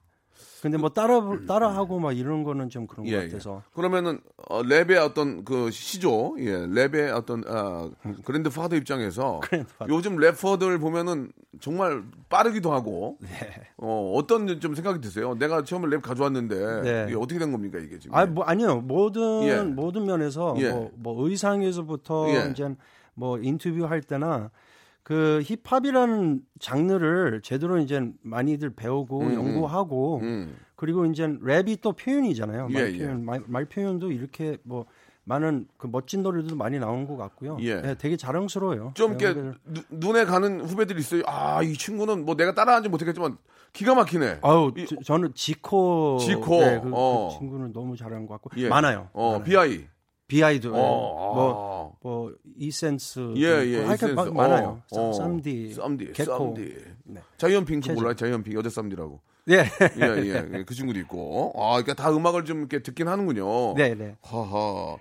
근데 0.61 0.77
뭐 0.77 0.89
따라 0.89 1.19
따라하고 1.45 1.99
막 1.99 2.17
이런 2.17 2.43
거는 2.43 2.69
좀 2.69 2.87
그런 2.87 3.05
예, 3.07 3.17
것 3.17 3.23
같아서. 3.25 3.57
예. 3.57 3.71
그러면은 3.75 4.21
어, 4.47 4.61
랩의 4.63 4.95
어떤 4.95 5.43
그 5.43 5.69
시조, 5.69 6.37
예, 6.39 6.55
랩의 6.55 7.13
어떤 7.13 7.43
아, 7.45 7.89
grandfather 8.23 8.77
입장에서 8.77 9.41
요즘 9.89 10.15
래퍼들 10.15 10.79
보면은 10.79 11.33
정말 11.59 12.03
빠르기도 12.29 12.71
하고 12.71 13.17
네. 13.19 13.29
어, 13.75 14.13
어떤 14.15 14.61
좀 14.61 14.73
생각이 14.73 15.01
드세요? 15.01 15.35
내가 15.35 15.65
처음에 15.65 15.89
랩 15.89 16.01
가져왔는데 16.01 16.81
네. 16.81 17.05
이게 17.09 17.17
어떻게 17.17 17.37
된 17.39 17.51
겁니까 17.51 17.79
이게 17.79 17.99
지금? 17.99 18.15
아, 18.15 18.25
뭐 18.25 18.45
아니요. 18.45 18.79
모든 18.79 19.43
예. 19.43 19.61
모든 19.61 20.05
면에서 20.05 20.55
예. 20.59 20.69
뭐, 20.71 20.91
뭐 20.95 21.27
의상에서부터 21.27 22.29
예. 22.29 22.49
이제 22.51 22.73
뭐 23.15 23.37
인터뷰 23.37 23.85
할 23.85 24.01
때나 24.01 24.49
그 25.03 25.41
힙합이라는 25.45 26.41
장르를 26.59 27.41
제대로 27.43 27.77
이제 27.77 28.09
많이들 28.21 28.69
배우고 28.71 29.19
음, 29.21 29.33
연구하고 29.33 30.19
음. 30.21 30.55
그리고 30.75 31.05
이제 31.05 31.27
랩이 31.27 31.79
또 31.81 31.91
표현이잖아요. 31.91 32.67
예, 32.71 32.73
말 32.73 32.93
예. 32.93 32.97
표현, 32.99 33.25
말, 33.25 33.41
말 33.47 33.65
표현도 33.65 34.11
이렇게 34.11 34.57
뭐 34.63 34.85
많은 35.25 35.67
그 35.77 35.87
멋진 35.89 36.23
노래들도 36.23 36.55
많이 36.55 36.79
나온 36.79 37.05
것 37.07 37.15
같고요. 37.17 37.57
예. 37.61 37.75
네, 37.81 37.95
되게 37.95 38.17
자랑스러워요. 38.17 38.91
좀 38.95 39.17
이렇게 39.19 39.53
눈에 39.89 40.25
가는 40.25 40.61
후배들이 40.61 40.99
있어요. 40.99 41.21
아, 41.25 41.61
이 41.63 41.73
친구는 41.73 42.25
뭐 42.25 42.35
내가 42.35 42.53
따라하지 42.53 42.89
못했겠지만 42.89 43.37
기가 43.71 43.95
막히네. 43.95 44.39
아우 44.41 44.71
이- 44.77 44.85
저- 44.85 44.97
저는 45.03 45.31
지코 45.33 46.17
지코, 46.19 46.59
네, 46.59 46.79
그, 46.81 46.89
그 46.89 46.91
어. 46.95 47.29
친구는 47.37 47.73
너무 47.73 47.95
잘한 47.97 48.25
것 48.27 48.41
같고 48.41 48.51
예. 48.61 48.67
많아요. 48.69 49.09
어, 49.13 49.31
많아요. 49.39 49.43
BI. 49.43 49.87
비아이도 50.37 50.73
어, 50.75 51.33
뭐, 51.35 51.97
뭐 52.01 52.33
이센스 52.57 53.33
예, 53.37 53.43
예. 53.43 53.83
하여튼 53.83 54.13
이센스. 54.13 54.29
마- 54.29 54.47
많아요. 54.47 54.81
어, 54.91 54.99
어. 55.09 55.13
쌈디, 55.13 55.73
쌈디, 55.75 56.11
개코. 56.13 56.37
쌈디. 56.37 56.75
네. 57.03 57.21
자이언핑 57.37 57.81
그 57.81 57.87
최저. 57.87 57.99
몰라요? 57.99 58.15
자이언핑 58.15 58.53
여자 58.53 58.69
쌈디라고. 58.69 59.19
예. 59.49 59.53
예, 59.57 60.23
예, 60.23 60.49
예. 60.53 60.63
그 60.65 60.73
친구도 60.73 60.97
있고. 61.01 61.53
아, 61.55 61.73
그러니까 61.81 61.93
다 61.93 62.09
음악을 62.11 62.45
좀 62.45 62.59
이렇게 62.61 62.81
듣긴 62.81 63.07
하는군요. 63.09 63.75
네, 63.75 63.93
네. 63.93 64.15
하하. 64.23 64.97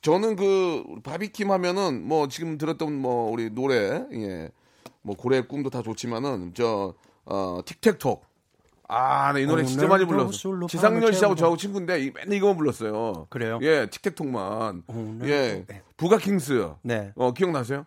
저는 0.00 0.36
그 0.36 0.82
바비킴 1.02 1.50
하면은 1.50 2.06
뭐 2.06 2.28
지금 2.28 2.56
들었던 2.56 2.90
뭐 2.94 3.30
우리 3.30 3.50
노래, 3.50 4.02
예. 4.14 4.48
뭐 5.02 5.14
고래의 5.14 5.46
꿈도 5.46 5.68
다 5.68 5.82
좋지만은 5.82 6.52
저 6.54 6.94
어, 7.26 7.60
틱택톡. 7.66 8.24
아, 8.92 9.32
네, 9.32 9.42
이 9.42 9.46
노래 9.46 9.64
진짜 9.64 9.86
많이 9.86 10.04
불렀어. 10.04 10.66
지상렬 10.68 11.12
씨하고. 11.12 11.36
저하고 11.36 11.56
친구인데 11.56 12.00
이- 12.00 12.10
맨날 12.12 12.32
이거만 12.34 12.56
불렀어요. 12.56 13.26
그래요? 13.30 13.58
예, 13.62 13.86
틱택톡만. 13.88 14.82
오늘도- 14.88 15.28
예. 15.28 15.64
네. 15.68 15.82
부가킹스. 15.96 16.70
네. 16.82 17.12
어, 17.14 17.32
기억나세요? 17.32 17.86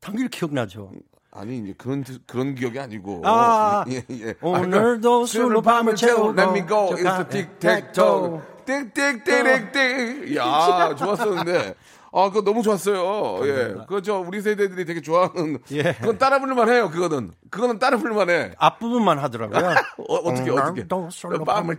당연히 0.00 0.28
기억나죠. 0.30 0.90
아니 1.30 1.58
이제 1.58 1.74
그런 1.76 2.02
뜻- 2.02 2.26
그런 2.26 2.54
기억이 2.54 2.78
아니고 2.80 3.20
아, 3.24 3.84
예, 3.90 4.02
예. 4.10 4.34
오늘도 4.40 5.22
아, 5.22 5.26
술로 5.26 5.60
밤을 5.60 5.94
채우고 5.94 6.30
Let 6.30 6.50
me 6.52 6.66
go 6.66 6.88
저 6.96 6.96
it's 6.96 7.58
tac 7.60 7.92
toe 7.92 8.40
땡땡땡땡땡 8.64 10.34
야 10.36 10.94
좋았었는데 10.96 11.74
아 12.12 12.28
그거 12.30 12.42
너무 12.42 12.62
좋았어요 12.62 13.46
예 13.46 13.74
그거 13.86 14.00
저 14.00 14.18
우리 14.18 14.40
세대들이 14.40 14.84
되게 14.84 15.00
좋아하는 15.00 15.58
예. 15.72 15.94
그건 15.94 16.18
따라 16.18 16.38
부를만 16.38 16.68
해요 16.68 16.90
그거는 16.90 17.32
그거는 17.50 17.78
따라 17.78 17.96
부를만 17.98 18.30
해 18.30 18.52
앞부분만 18.58 19.18
하더라고요. 19.18 19.68
어, 20.08 20.14
어떻게 20.14 20.50
어떻게 20.50 20.86
밤을 21.44 21.76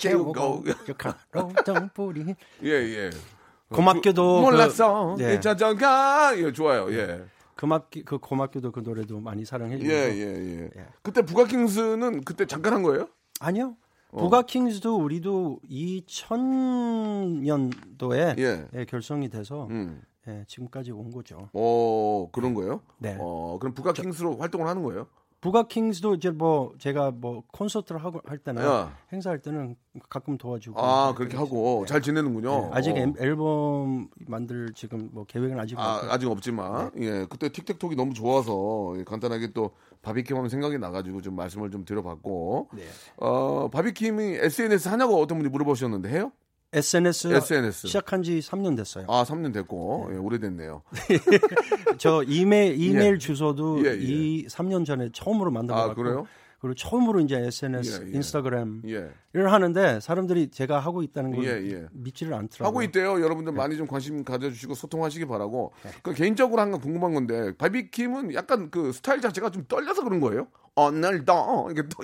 가로등 1.32 1.90
뿌리. 1.94 2.36
예 2.64 2.72
예 2.72 3.10
고맙게도 3.70 4.42
몰랐어 4.42 5.16
그, 5.18 5.24
예. 5.24 5.40
자자가 5.40 6.38
예 6.40 6.52
좋아요 6.52 6.92
예 6.92 7.24
고맙기 7.58 8.04
그 8.04 8.18
고맙게도 8.18 8.72
그 8.72 8.80
노래도 8.82 9.20
많이 9.20 9.46
사랑해 9.46 9.76
예, 9.76 9.80
주고. 9.80 9.94
예, 9.94 10.16
예. 10.16 10.70
예. 10.76 10.86
그때 11.04 11.22
부가킹스는 11.24 12.24
그때 12.24 12.46
잠깐 12.46 12.74
한 12.74 12.82
거예요? 12.84 13.08
아니요. 13.42 13.76
어. 14.12 14.24
부가킹스도 14.24 14.96
우리도 14.98 15.60
2000년도에 15.70 18.40
예. 18.40 18.66
예, 18.74 18.86
결성이 18.86 19.30
돼서 19.30 19.68
음. 19.70 20.02
예, 20.30 20.44
지금까지 20.48 20.92
온 20.92 21.12
거죠. 21.12 21.50
어, 21.54 22.30
그런 22.32 22.54
거예요? 22.54 22.82
네. 23.00 23.18
어, 23.20 23.58
그럼 23.60 23.74
부가킹스로 23.74 24.38
활동을 24.38 24.68
하는 24.68 24.84
거예요? 24.84 25.08
부가킹스도 25.42 26.16
이제 26.16 26.30
뭐 26.32 26.74
제가 26.80 27.12
뭐 27.12 27.44
콘서트를 27.54 28.04
하고 28.04 28.20
할 28.26 28.38
때나 28.40 28.62
야. 28.62 28.98
행사할 29.14 29.40
때는 29.42 29.78
가끔 30.10 30.38
도와주고 30.38 30.78
아, 30.78 31.14
그렇게. 31.16 31.38
하고 31.38 31.86
잘 31.86 32.02
지내는군요. 32.02 32.50
네, 32.50 32.70
아직 32.74 32.92
어. 32.92 32.98
앨- 32.98 33.14
앨범 33.18 34.10
만들 34.28 34.74
지금 34.76 35.10
뭐 35.14 35.24
계획은 35.24 35.58
아직 35.58 35.80
아. 35.80 36.02
아직 36.10 36.30
없지만 36.30 36.92
예 36.98 37.26
그때 37.30 37.48
틱택톡이 37.50 37.96
너무 37.96 38.14
좋아서 38.14 38.96
예, 38.98 39.06
간단하게 39.06 39.54
또 39.54 39.72
바비킴 40.02 40.36
하면 40.36 40.50
생각이 40.50 40.78
나가지고 40.78 41.22
좀 41.22 41.38
말씀을 41.38 41.72
좀 41.72 41.86
드려봤고 41.86 42.68
네. 42.74 42.84
어 43.16 43.70
바비킴이 43.70 44.40
SNS 44.42 44.90
하냐고 44.90 45.22
어떤 45.22 45.38
분이 45.38 45.50
물어보셨는데 45.50 46.10
해요? 46.10 46.34
SNS, 46.72 47.28
SNS. 47.34 47.88
시작한 47.88 48.22
지 48.22 48.40
3년 48.40 48.78
됐어요. 48.78 49.06
아 49.08 49.24
3년 49.24 49.52
됐고 49.54 50.10
예, 50.12 50.18
오래됐네요. 50.18 50.84
저 51.98 52.24
이메일 52.24 52.80
이메일 52.80 53.18
주소도 53.20 53.86
예, 53.86 53.92
예. 53.92 53.98
이 54.00 54.46
3년 54.48 54.86
전에 54.86 55.10
처음으로 55.12 55.50
만들어 55.52 55.78
아, 55.78 55.88
갖고 55.88 56.04
그래요? 56.04 56.28
그리고 56.62 56.76
처음으로 56.76 57.22
이제 57.22 57.38
SNS, 57.38 58.02
예, 58.04 58.08
예. 58.12 58.16
인스타그램 58.18 58.82
예를 58.86 59.52
하는데 59.52 60.00
사람들이 60.02 60.52
제가 60.52 60.78
하고 60.80 61.02
있다는 61.02 61.34
걸 61.34 61.46
예, 61.46 61.50
예. 61.72 61.88
믿지를 61.94 62.34
않더라고요. 62.34 62.68
하고 62.68 62.84
있대요. 62.84 63.16
네. 63.18 63.24
여러분들 63.24 63.54
많이 63.54 63.78
좀 63.78 63.88
관심 63.88 64.24
가져주시고 64.26 64.76
소통하시기 64.76 65.26
바라고. 65.26 65.72
그 66.04 66.14
개인적으로 66.14 66.62
한 66.62 66.70
건 66.72 66.82
궁금한 66.82 67.14
건데 67.14 67.54
바비킴은 67.58 68.34
약간 68.34 68.70
그 68.70 68.92
스타일 68.92 69.22
자체가 69.22 69.50
좀 69.52 69.64
떨려서 69.70 70.04
그런 70.04 70.20
거예요? 70.20 70.48
오늘도 70.88 71.70
이게 71.72 71.82
또 71.84 72.04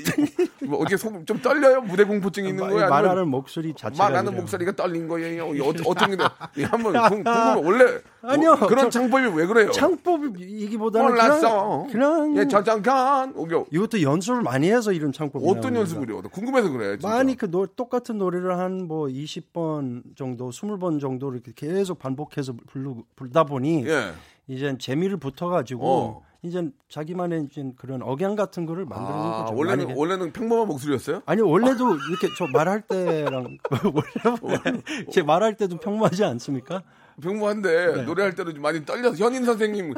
뭐 0.68 0.80
어떻게 0.80 0.98
속 0.98 1.26
좀 1.26 1.40
떨려요? 1.42 1.82
무대 1.82 2.04
공포증이 2.04 2.50
있는? 2.50 2.64
아니면 2.64 2.90
말하는 2.90 3.28
목소리 3.28 3.74
자체가 3.74 4.04
말하는 4.04 4.32
그래요. 4.32 4.42
목소리가 4.42 4.72
떨린 4.76 5.08
거예요. 5.08 5.46
어, 5.46 5.74
어떤 5.86 6.12
게 6.18 6.18
예, 6.58 6.64
한번 6.64 6.94
궁- 7.10 7.24
궁금해. 7.24 7.62
원래 7.64 8.00
아니요, 8.24 8.56
뭐 8.56 8.68
그런 8.68 8.86
저- 8.86 9.00
창법이 9.00 9.26
왜 9.38 9.46
그래요? 9.46 9.70
창법 9.72 10.40
이기보다는 10.40 11.10
몰랐어. 11.10 11.86
그냥, 11.92 12.34
그냥 12.34 12.38
예, 12.38 12.48
잠깐. 12.48 13.32
오겨. 13.36 13.66
이것도 13.72 14.02
연습을 14.02 14.42
많이 14.42 14.72
해서 14.72 14.92
이런 14.92 15.12
창법이 15.12 15.46
어떤 15.46 15.74
나옵니다. 15.74 15.80
연습을요? 15.82 16.22
궁금해서 16.24 16.70
그래. 16.72 16.98
진짜. 16.98 17.08
많이 17.08 17.36
그 17.38 17.50
노, 17.52 17.68
똑같은 17.68 18.18
노래를 18.18 18.58
한 18.58 18.86
뭐 18.88 19.08
20번 19.08 20.04
정도, 20.16 20.50
20번 20.50 21.00
정도 21.00 21.32
이렇게 21.34 21.52
계속 21.56 22.00
반복해서 22.00 22.54
부르, 22.68 22.96
부르다 23.16 23.44
보니 23.46 23.86
예. 23.88 24.12
이제 24.48 24.76
재미를 24.80 25.18
붙어가지고 25.18 25.88
어. 25.88 26.25
이제 26.46 26.70
자기만의 26.90 27.48
이제 27.50 27.64
그런 27.78 28.02
억양 28.04 28.36
같은 28.36 28.66
거를 28.66 28.86
만드는 28.86 29.12
아, 29.20 29.46
거죠. 29.46 29.58
원래는 29.58 29.88
만약에- 29.88 29.98
원래는 29.98 30.32
평범한 30.34 30.68
목소리였어요? 30.68 31.22
아니 31.26 31.42
원래도 31.42 31.96
이렇게 31.96 32.28
저 32.38 32.46
말할 32.48 32.82
때랑 32.82 33.58
원래 34.42 34.82
제 35.12 35.22
말할 35.24 35.56
때도 35.58 35.78
평범하지 35.78 36.24
않습니까? 36.24 36.84
평범한데 37.22 37.96
네. 37.96 38.02
노래할 38.04 38.36
때도 38.36 38.54
좀 38.54 38.62
많이 38.62 38.86
떨려서 38.86 39.16
현인 39.24 39.46
선생님 39.46 39.94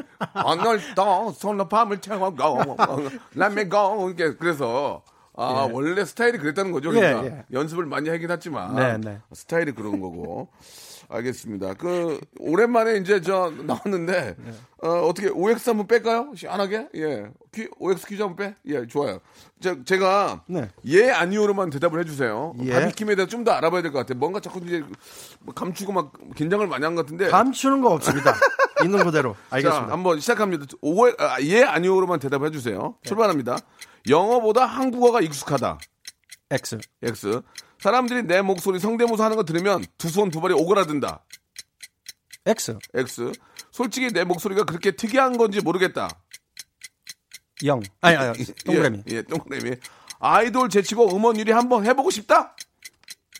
오늘도 0.46 1.32
솔로 1.32 1.68
밤을 1.68 2.00
채우고 2.00 2.36
Let 3.36 3.52
me 3.60 3.68
go 3.68 4.08
이렇게 4.08 4.36
그래서 4.36 5.02
아 5.36 5.66
예. 5.68 5.72
원래 5.72 6.04
스타일이 6.04 6.38
그랬다는 6.38 6.72
거죠. 6.72 6.90
예, 6.96 7.00
그러니까 7.00 7.26
예. 7.26 7.44
연습을 7.52 7.86
많이 7.86 8.08
하긴 8.08 8.30
했지만 8.30 8.74
네, 8.74 8.98
네. 8.98 9.18
스타일이 9.32 9.72
그런 9.72 10.00
거고. 10.00 10.48
알겠습니다. 11.08 11.74
그 11.74 12.20
오랜만에 12.38 12.96
이제 12.98 13.20
저 13.22 13.50
나왔는데 13.64 14.36
네. 14.38 14.52
어, 14.82 14.88
어떻게 15.06 15.28
OX 15.28 15.70
한번 15.70 15.86
뺄까요? 15.86 16.32
시원하게 16.36 16.88
예 16.96 17.26
퀴, 17.52 17.66
OX 17.78 18.06
퀴즈 18.06 18.20
한번 18.22 18.36
빼? 18.36 18.54
예 18.66 18.86
좋아요. 18.86 19.20
제, 19.60 19.82
제가 19.84 20.42
네. 20.46 20.68
예 20.86 21.10
아니오로만 21.10 21.70
대답을 21.70 22.00
해주세요. 22.00 22.54
예. 22.62 22.72
바비킴에 22.72 23.14
대해서 23.16 23.28
좀더 23.30 23.52
알아봐야 23.52 23.80
될 23.82 23.90
것 23.90 24.00
같아요. 24.00 24.18
뭔가 24.18 24.40
자꾸 24.40 24.60
이제 24.64 24.84
뭐 25.40 25.54
감추고 25.54 25.92
막 25.92 26.12
긴장을 26.36 26.66
많이 26.66 26.84
한 26.84 26.94
것 26.94 27.06
같은데. 27.06 27.28
감추는 27.28 27.80
거 27.80 27.90
없습니다. 27.94 28.34
있는 28.84 29.02
그대로 29.04 29.32
자, 29.50 29.56
알겠습니다. 29.56 29.92
한번 29.92 30.20
시작합니다. 30.20 30.66
오, 30.82 31.06
아, 31.06 31.40
예 31.42 31.64
아니오로만 31.64 32.20
대답해 32.20 32.50
주세요. 32.50 32.94
출발합니다. 33.02 33.56
영어보다 34.08 34.66
한국어가 34.66 35.20
익숙하다. 35.20 35.78
X 36.50 36.78
X. 37.02 37.42
사람들이 37.80 38.22
내 38.24 38.40
목소리 38.42 38.78
성대모사 38.80 39.24
하는 39.24 39.36
거 39.36 39.44
들으면 39.44 39.84
두 39.98 40.08
손 40.08 40.30
두 40.30 40.40
발이 40.40 40.54
오그라든다. 40.54 41.24
X 42.46 42.78
X. 42.94 43.32
솔직히 43.70 44.08
내 44.12 44.24
목소리가 44.24 44.64
그렇게 44.64 44.92
특이한 44.92 45.36
건지 45.36 45.60
모르겠다. 45.60 46.08
0 47.64 47.80
아니 48.00 48.16
아니 48.16 48.44
동그라미 48.64 49.02
예, 49.10 49.16
예, 49.16 49.22
동그라미. 49.22 49.76
아이돌 50.20 50.68
제치고 50.68 51.14
음원 51.14 51.36
1위 51.36 51.50
한번 51.50 51.84
해보고 51.86 52.10
싶다? 52.10 52.56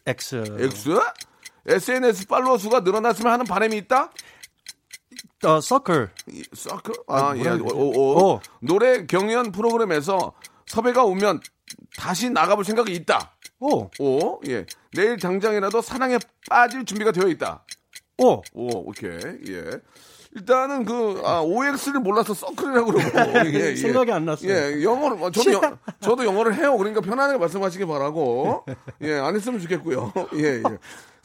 X 0.07 0.57
X. 0.59 1.01
SNS 1.67 2.27
팔로워 2.27 2.59
수가 2.59 2.81
늘어났으면 2.81 3.33
하는 3.33 3.45
바람이 3.45 3.77
있다? 3.77 4.11
어 5.45 5.61
서클 5.61 6.11
이, 6.29 6.43
서클? 6.55 6.95
아, 7.09 7.35
예. 7.37 7.43
뭐라 7.43 7.75
오, 7.75 7.93
오, 7.93 8.33
오. 8.35 8.41
노래 8.61 9.07
경연 9.07 9.53
프로그램에서 9.53 10.33
섭외가 10.69 11.05
오면 11.05 11.41
다시 11.97 12.31
나가볼 12.31 12.65
생각이 12.65 12.95
있다. 12.95 13.37
오 13.61 13.91
오, 13.99 14.41
예. 14.49 14.65
내일 14.95 15.19
당장이라도 15.19 15.83
사랑에 15.83 16.19
빠질 16.49 16.85
준비가 16.85 17.11
되어 17.13 17.29
있다. 17.29 17.65
오 18.19 18.43
오, 18.53 18.89
오케이. 18.89 19.19
예. 19.49 19.81
일단은 20.35 20.85
그 20.85 21.23
아, 21.25 21.41
OX를 21.41 22.01
몰라서 22.01 22.35
서클이라고 22.35 22.93
그러고 22.93 23.19
예, 23.49 23.71
예. 23.71 23.77
생각이 23.77 24.13
안 24.13 24.27
났어요. 24.27 24.53
예, 24.53 24.83
영어로 24.83 25.17
뭐 25.17 25.31
저도 25.31 25.53
영, 25.53 25.79
저도 26.01 26.25
영어를 26.25 26.55
해요. 26.55 26.77
그러니까 26.77 27.01
편안하게 27.01 27.39
말씀하시기 27.39 27.87
바라고 27.87 28.65
예, 29.03 29.15
안 29.15 29.35
했으면 29.35 29.59
좋겠고요. 29.61 30.13
예, 30.37 30.59
예. 30.59 30.63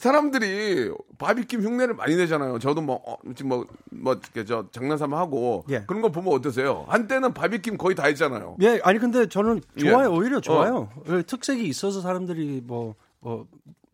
사람들이 0.04 0.91
바비킴 1.18 1.62
흉내를 1.62 1.93
많이 1.93 2.18
내잖아요. 2.18 2.60
저도 2.60 2.82
뭐 2.82 3.01
어, 3.06 3.16
지금 3.36 3.49
뭐뭐 3.49 3.68
뭐, 3.91 4.14
이렇게 4.14 4.43
저 4.43 4.66
장난삼아 4.70 5.18
하고 5.18 5.64
예. 5.70 5.86
그런 5.88 6.01
거 6.01 6.12
보면 6.12 6.34
어떠세요? 6.34 6.84
한때는 6.89 7.34
바비킴 7.34 7.78
거의 7.78 7.95
다 7.95 8.08
했잖아요. 8.08 8.58
예, 8.62 8.82
아니 8.84 8.99
근데 8.99 9.28
저는 9.28 9.62
좋아요. 9.78 10.12
예. 10.12 10.16
오히려 10.18 10.41
좋아요. 10.41 10.89
특색이 11.26 11.66
있어서 11.70 12.01
사람들이 12.01 12.62
뭐, 12.66 12.95
뭐, 13.22 13.47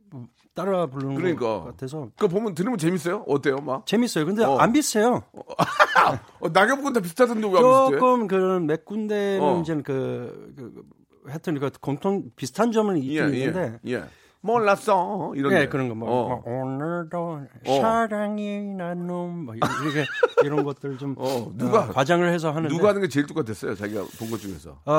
뭐 0.10 0.26
따라 0.56 0.88
부르는 0.88 1.14
그러니까. 1.14 1.46
것 1.46 1.64
같아서 1.66 2.10
그거 2.18 2.28
보면 2.28 2.56
들으면 2.56 2.80
재밌어요? 2.80 3.24
어때요, 3.28 3.58
막? 3.58 3.86
재밌어요. 3.86 4.26
근데 4.26 4.44
어. 4.44 4.58
안 4.58 4.74
비슷해요. 4.74 5.22
어, 6.40 6.50
낙엽군 6.52 6.92
다 6.92 7.02
비슷하던데 7.02 7.48
왜안 7.48 7.62
비슷해? 7.62 8.00
조금 8.00 8.28
그런 8.28 8.66
몇 8.66 8.84
군데는 8.84 9.44
어. 9.44 9.62
이제 9.62 9.76
그, 9.76 10.54
그, 10.58 10.74
그 10.74 11.30
하여튼 11.30 11.60
그 11.60 11.70
공통 11.80 12.32
비슷한 12.36 12.72
점은 12.72 12.98
있긴 12.98 13.32
예, 13.32 13.38
있는데 13.38 13.80
예, 13.86 13.92
예. 13.92 14.04
몰랐어 14.42 15.34
이런 15.36 15.52
예, 15.54 15.60
게. 15.60 15.70
그런 15.70 15.90
거 15.90 15.96
뭐, 15.96 16.10
어. 16.10 16.28
뭐 16.46 16.62
오늘도 16.62 17.42
어. 17.68 17.80
사랑이 17.82 18.60
나눔 18.76 19.46
뭐 19.46 19.56
이렇게 19.56 20.06
이런 20.46 20.64
것들 20.64 20.98
좀 20.98 21.14
어, 21.18 21.52
누가- 21.56 21.84
어, 21.84 21.88
과장을 21.90 22.28
해서 22.32 22.52
하는데 22.52 22.74
누가 22.74 22.90
하는 22.90 23.02
게 23.02 23.08
제일 23.10 23.26
똑같았어요? 23.28 23.76
자기가 23.76 24.02
본 24.18 24.30
것 24.30 24.40
중에서. 24.40 24.80
어, 24.86 24.94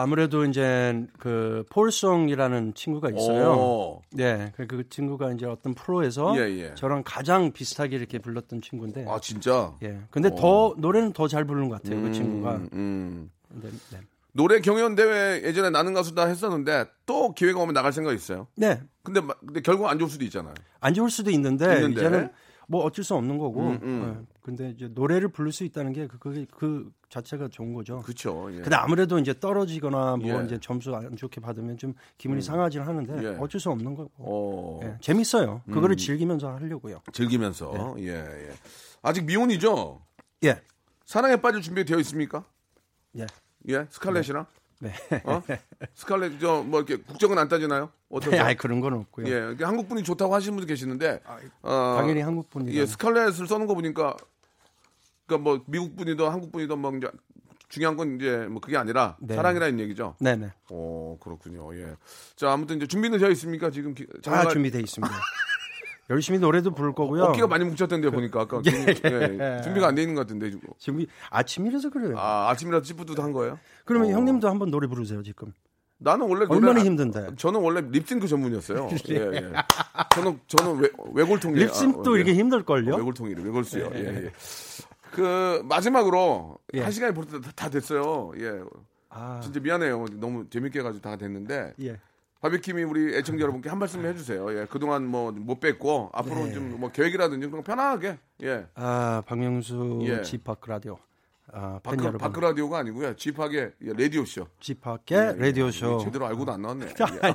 아무래도 0.00 0.44
이제 0.44 1.06
그 1.18 1.64
폴송이라는 1.70 2.74
친구가 2.74 3.10
있어요. 3.10 3.50
오. 3.52 4.02
네, 4.12 4.52
그, 4.56 4.66
그 4.66 4.88
친구가 4.88 5.32
이제 5.32 5.46
어떤 5.46 5.74
프로에서 5.74 6.36
예, 6.36 6.40
예. 6.58 6.74
저랑 6.74 7.02
가장 7.06 7.52
비슷하게 7.52 7.96
이렇게 7.96 8.18
불렀던 8.18 8.60
친구인데. 8.60 9.06
아 9.08 9.18
진짜. 9.20 9.72
예. 9.82 9.98
근데 10.10 10.28
어. 10.28 10.34
더 10.34 10.74
노래는 10.76 11.12
더 11.12 11.26
잘 11.26 11.44
부르는 11.46 11.68
것 11.70 11.82
같아요. 11.82 12.02
그 12.02 12.12
친구가. 12.12 12.56
음, 12.56 12.68
음. 12.74 13.30
네, 13.62 13.70
네. 13.92 13.98
노래 14.36 14.60
경연 14.60 14.96
대회 14.96 15.42
예전에 15.44 15.70
나는 15.70 15.94
가수다 15.94 16.26
했었는데 16.26 16.86
또 17.06 17.32
기회가 17.34 17.60
오면 17.60 17.72
나갈 17.72 17.92
생각 17.92 18.12
있어요. 18.12 18.48
네. 18.56 18.80
근데 19.04 19.20
마- 19.20 19.34
근데 19.34 19.60
결국 19.60 19.86
안 19.86 19.96
좋을 19.98 20.10
수도 20.10 20.24
있잖아요. 20.24 20.54
안 20.80 20.92
좋을 20.92 21.08
수도 21.08 21.30
있는데, 21.30 21.76
있는데. 21.76 22.00
이제는 22.00 22.30
뭐 22.66 22.82
어쩔 22.84 23.04
수 23.04 23.14
없는 23.14 23.38
거고. 23.38 23.60
음, 23.60 23.78
음. 23.82 24.16
예. 24.28 24.34
근데 24.42 24.70
이제 24.70 24.88
노래를 24.92 25.28
부를 25.28 25.52
수 25.52 25.62
있다는 25.64 25.92
게 25.92 26.08
그, 26.08 26.18
그게 26.18 26.46
그 26.50 26.90
자체가 27.10 27.46
좋은 27.48 27.74
거죠. 27.74 28.00
그렇죠. 28.00 28.48
예. 28.50 28.56
근데 28.62 28.74
아무래도 28.74 29.18
이제 29.20 29.38
떨어지거나 29.38 30.16
뭐 30.16 30.40
예. 30.40 30.44
이제 30.46 30.58
점수 30.60 30.94
안 30.96 31.14
좋게 31.14 31.40
받으면 31.40 31.78
좀 31.78 31.94
기분이 32.18 32.42
상하긴 32.42 32.82
하는데 32.82 33.22
예. 33.24 33.36
어쩔 33.38 33.60
수 33.60 33.70
없는 33.70 33.94
거고. 33.94 34.10
어, 34.18 34.80
예, 34.82 34.96
재밌어요. 35.00 35.62
그거를 35.70 35.94
음. 35.94 35.96
즐기면서 35.96 36.52
하려고요. 36.56 37.00
즐기면서 37.12 37.94
예, 38.00 38.08
예. 38.16 38.52
아직 39.02 39.24
미혼이죠? 39.26 40.02
예. 40.42 40.60
사랑에 41.04 41.36
빠질 41.36 41.60
준비 41.62 41.84
되어 41.84 41.98
있습니까? 42.00 42.44
예. 43.16 43.26
예, 43.68 43.86
스칼렛이랑 43.90 44.46
네. 44.80 44.92
어? 45.24 45.42
스칼렛 45.94 46.38
저뭐 46.40 46.68
이렇게 46.82 46.96
국적은 46.96 47.38
안 47.38 47.48
따지나요? 47.48 47.90
어떠세요? 48.10 48.42
아니 48.42 48.56
그런 48.56 48.80
건 48.80 48.92
없고요. 48.94 49.26
예, 49.28 49.56
한국 49.64 49.88
분이 49.88 50.02
좋다고 50.04 50.34
하시는 50.34 50.54
분도 50.54 50.66
계시는데 50.66 51.20
어, 51.62 51.94
당연히 51.98 52.20
한국 52.20 52.50
분이 52.50 52.74
예, 52.74 52.84
스칼렛을 52.86 53.46
써는 53.46 53.66
거 53.66 53.74
보니까 53.74 54.16
그러니까 55.26 55.42
뭐 55.50 55.62
미국 55.66 55.96
분이든 55.96 56.28
한국 56.28 56.52
분이든 56.52 56.78
뭐 56.78 56.94
이제 56.96 57.08
중요한 57.68 57.96
건 57.96 58.16
이제 58.16 58.46
뭐 58.50 58.60
그게 58.60 58.76
아니라 58.76 59.16
네. 59.20 59.34
사랑이라는 59.34 59.80
얘기죠. 59.80 60.16
네네. 60.20 60.52
오 60.70 61.16
그렇군요. 61.18 61.74
예. 61.76 61.94
자 62.36 62.52
아무튼 62.52 62.76
이제 62.76 62.86
준비는 62.86 63.18
되어 63.18 63.30
있습니까? 63.30 63.70
지금 63.70 63.94
기, 63.94 64.06
다 64.06 64.12
장난- 64.22 64.48
준비돼 64.50 64.80
있습니다. 64.80 65.12
열심히 66.10 66.38
노래도 66.38 66.70
부를 66.72 66.92
거고요. 66.94 67.24
어깨가 67.24 67.46
많이 67.46 67.64
뭉쳤던데 67.64 68.10
보니까 68.10 68.42
아까 68.42 68.60
예, 68.66 68.94
좀, 68.94 69.10
예. 69.12 69.56
예, 69.58 69.62
준비가 69.62 69.88
안 69.88 69.94
돼 69.94 70.02
있는 70.02 70.14
것 70.14 70.22
같은데 70.22 70.50
지금. 70.50 70.68
지금 70.78 71.06
아침이라서 71.30 71.90
그래요. 71.90 72.18
아 72.18 72.50
아침이라도 72.50 72.84
찌뿌듯한 72.84 73.32
거예요? 73.32 73.58
그러면 73.84 74.08
어. 74.08 74.12
형님도 74.12 74.48
한번 74.48 74.70
노래 74.70 74.86
부르세요 74.86 75.22
지금. 75.22 75.52
나는 75.98 76.26
원래 76.28 76.44
노래 76.44 76.56
얼마나 76.56 76.80
안- 76.80 76.86
힘든데. 76.86 77.36
저는 77.36 77.60
원래 77.60 77.80
립싱크 77.90 78.26
전문이었어요. 78.28 78.88
예, 79.10 79.14
예. 79.14 79.52
저는 80.14 80.40
저는 80.46 80.80
외, 80.80 80.88
외골통이에요. 81.14 81.66
립싱도 81.66 82.12
아, 82.12 82.16
이렇게 82.16 82.32
예. 82.32 82.34
힘들 82.34 82.62
걸요? 82.64 82.96
외골통이래 82.96 83.42
외골수요. 83.42 83.90
예, 83.94 83.98
예. 84.26 84.32
그 85.12 85.62
마지막으로 85.64 86.58
예. 86.74 86.80
한 86.82 86.90
시간이 86.90 87.14
벌써 87.14 87.40
다, 87.40 87.50
다 87.54 87.70
됐어요. 87.70 88.32
예. 88.38 88.60
아, 89.08 89.40
진짜 89.42 89.60
미안해요. 89.60 90.04
너무 90.14 90.48
재밌게 90.50 90.80
해가지고 90.80 91.00
다 91.00 91.16
됐는데 91.16 91.74
예. 91.80 91.98
바비킴이 92.44 92.82
우리 92.82 93.16
애청자 93.16 93.40
여러분께 93.40 93.70
한 93.70 93.78
말씀 93.78 94.04
해주세요. 94.04 94.52
예. 94.54 94.66
그동안 94.68 95.06
뭐못 95.06 95.60
뵀고 95.60 96.10
앞으로 96.12 96.44
네. 96.44 96.52
좀뭐 96.52 96.90
계획이라든지 96.92 97.46
그런 97.46 97.62
거 97.62 97.66
편하게 97.66 98.18
예. 98.42 98.66
아 98.74 99.22
박명수 99.24 100.00
예. 100.02 100.20
집합 100.20 100.58
라디오. 100.66 100.98
아, 101.50 101.80
팬 101.82 101.96
바크. 101.96 102.18
바크 102.18 102.40
라디오가 102.40 102.78
아니고요. 102.80 103.16
집하게 103.16 103.72
예, 103.82 103.92
라디오 103.94 104.26
쇼. 104.26 104.46
집합의 104.60 105.38
라디오 105.38 105.70
쇼. 105.70 105.96
제대로 106.04 106.26
알고도 106.26 106.52
안 106.52 106.60
나왔네. 106.60 106.86
예. 107.24 107.34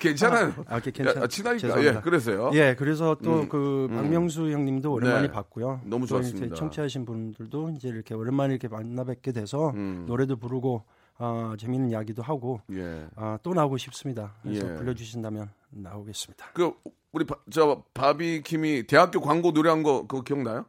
괜찮아요. 0.00 0.54
아, 0.66 0.78
오케이, 0.78 0.90
괜찮- 0.90 1.22
야, 1.22 1.26
친하니까. 1.26 1.84
예, 1.84 2.00
그래서요. 2.00 2.52
예, 2.54 2.74
그래서 2.74 3.18
또 3.22 3.40
음, 3.40 3.48
그 3.50 3.86
박명수 3.92 4.50
형님도 4.50 4.90
오랜만에 4.90 5.26
네. 5.26 5.30
봤고요. 5.30 5.82
너무 5.84 6.06
또 6.06 6.16
좋았습니다. 6.20 6.56
청취하신 6.56 7.04
분들도 7.04 7.70
이제 7.76 7.88
이렇게 7.88 8.14
오랜만에 8.14 8.54
이렇게 8.54 8.68
만나 8.68 9.04
뵙게 9.04 9.32
돼서 9.32 9.72
음. 9.74 10.04
노래도 10.06 10.36
부르고 10.36 10.84
아, 11.18 11.54
재밌는 11.58 11.90
이야기도 11.90 12.22
하고 12.22 12.60
예. 12.72 13.06
아, 13.16 13.38
또 13.42 13.54
나오고 13.54 13.76
싶습니다. 13.78 14.32
그래서 14.42 14.70
예. 14.70 14.74
불러주신다면 14.76 15.48
나오겠습니다. 15.70 16.46
그 16.54 16.72
우리 17.12 17.24
바, 17.24 17.36
저 17.50 17.84
바비킴이 17.94 18.86
대학교 18.88 19.20
광고 19.20 19.52
노래한 19.52 19.82
거 19.82 20.02
그거 20.06 20.22
기억나요? 20.22 20.66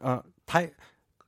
아, 0.00 0.22
다, 0.46 0.60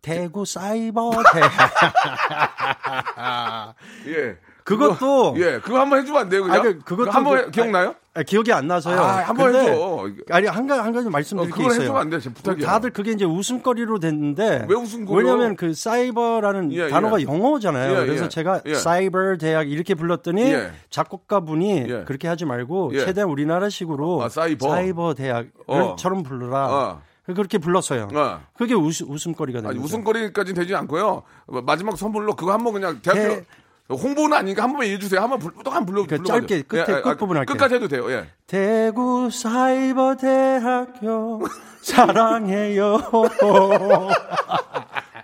대구 0.00 0.44
사이버 0.46 1.10
대학. 1.32 1.50
예. 4.06 4.38
그것도 4.64 4.94
그거, 4.94 5.34
예, 5.38 5.60
그거 5.60 5.80
한번 5.80 6.00
해주면 6.00 6.22
안 6.22 6.28
돼요, 6.28 6.42
그냥? 6.42 6.58
아, 6.58 6.62
그- 6.62 6.78
그것도 6.80 7.10
한번 7.10 7.44
그- 7.46 7.50
기억나요? 7.50 7.94
아, 8.18 8.22
기억이 8.24 8.52
안 8.52 8.66
나서요. 8.66 8.98
아, 9.00 9.18
한번 9.28 9.54
해줘. 9.54 10.08
아니 10.30 10.46
한 10.48 10.66
가지 10.66 10.80
한 10.80 10.92
가지 10.92 11.08
말씀드릴 11.08 11.52
어, 11.52 11.54
게 11.54 11.56
그걸 11.56 11.66
있어요. 11.72 11.82
해주면 11.82 12.00
안 12.00 12.10
돼요, 12.10 12.20
제 12.20 12.30
부탁이야. 12.32 12.66
다들 12.66 12.90
그게 12.90 13.12
이제 13.12 13.24
웃음거리로 13.24 14.00
됐는데 14.00 14.66
왜 14.68 14.74
웃음거려? 14.74 15.16
왜냐하면 15.18 15.56
그 15.56 15.72
사이버라는 15.74 16.72
예, 16.72 16.88
단어가 16.88 17.20
예. 17.20 17.24
영어잖아요. 17.24 17.92
예, 18.02 18.06
그래서 18.06 18.24
예. 18.24 18.28
제가 18.28 18.62
예. 18.66 18.74
사이버 18.74 19.36
대학 19.36 19.70
이렇게 19.70 19.94
불렀더니 19.94 20.42
예. 20.42 20.72
작곡가 20.90 21.40
분이 21.40 21.84
예. 21.88 22.04
그렇게 22.04 22.26
하지 22.28 22.44
말고 22.44 22.90
예. 22.94 23.04
최대한 23.04 23.30
우리나라식으로 23.30 24.22
아, 24.24 24.28
사이버. 24.28 25.14
대학처럼 25.14 26.22
부르라. 26.24 26.66
어. 26.74 27.02
그렇게 27.26 27.58
불렀어요. 27.58 28.08
어. 28.14 28.40
그게 28.56 28.72
웃, 28.74 29.02
웃음거리가 29.02 29.60
된 29.60 29.68
아니, 29.70 29.78
거죠. 29.78 29.84
웃음거리까지는 29.96 30.60
되지 30.62 30.74
않고요. 30.74 31.22
마지막 31.64 31.96
선물로 31.98 32.34
그거 32.34 32.52
한 32.52 32.64
번 32.64 32.72
그냥 32.72 33.00
대학교 33.02 33.20
대- 33.36 33.44
홍보는 33.90 34.36
아니니까 34.36 34.62
한 34.62 34.70
번만 34.72 34.88
해주세요. 34.88 35.20
한번 35.20 35.38
불, 35.38 35.52
또한 35.64 35.86
불러 35.86 36.02
그 36.02 36.08
불러가지고. 36.18 36.46
짧게 36.46 36.62
끝에 36.62 37.00
끝부분 37.02 37.36
할게요. 37.38 37.54
끝까지 37.54 37.74
해도 37.76 37.88
돼요. 37.88 38.10
예. 38.10 38.28
대구 38.46 39.30
사이버 39.30 40.16
대학교 40.16 41.40
사랑해요. 41.80 42.98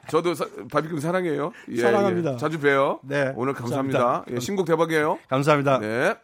저도 0.09 0.35
사, 0.35 0.47
바비킴 0.71 1.01
사랑해요. 1.01 1.53
예, 1.71 1.81
사랑합니다. 1.81 2.35
예. 2.35 2.37
자주 2.37 2.61
봬요. 2.61 3.01
네, 3.03 3.33
오늘 3.37 3.55
감사합니다. 3.55 3.99
감사합니다. 3.99 4.37
예, 4.37 4.41
신곡 4.41 4.67
대박이에요. 4.67 5.19
감사합니다. 5.29 5.79
네. 5.81 6.15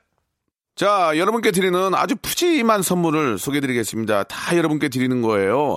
자, 0.77 1.13
여러분께 1.17 1.51
드리는 1.51 1.95
아주 1.95 2.15
푸짐한 2.17 2.83
선물을 2.83 3.39
소개해 3.39 3.61
드리겠습니다. 3.61 4.25
다 4.25 4.57
여러분께 4.57 4.89
드리는 4.89 5.21
거예요. 5.23 5.77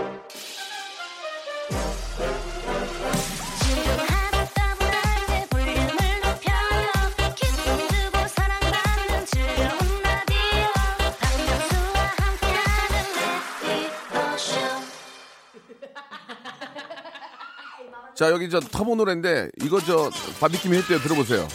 자, 18.15 18.29
여기 18.29 18.49
저 18.49 18.59
터보 18.59 18.95
노래인데, 18.95 19.49
이거 19.63 19.79
저, 19.81 20.11
바비킴이 20.39 20.77
했대요. 20.77 20.99
들어보세요. 20.99 21.47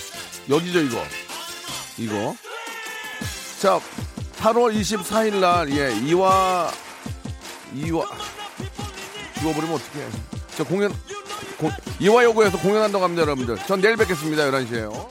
여기죠, 0.49 0.81
이거. 0.81 1.03
이거. 1.99 2.35
자, 3.61 3.81
8월 4.39 4.75
24일 4.75 5.41
날, 5.41 5.71
예, 5.71 5.93
이화, 6.07 6.71
이화, 7.75 8.05
죽어버리면 9.39 9.75
어떡해. 9.75 10.09
저 10.57 10.65
공연, 10.65 10.93
공, 11.59 11.71
이화여고에서 12.01 12.59
공연한다고 12.59 13.05
합니다, 13.05 13.23
여러분들. 13.23 13.57
전 13.67 13.81
내일 13.81 13.97
뵙겠습니다, 13.97 14.45
11시에요. 14.51 15.09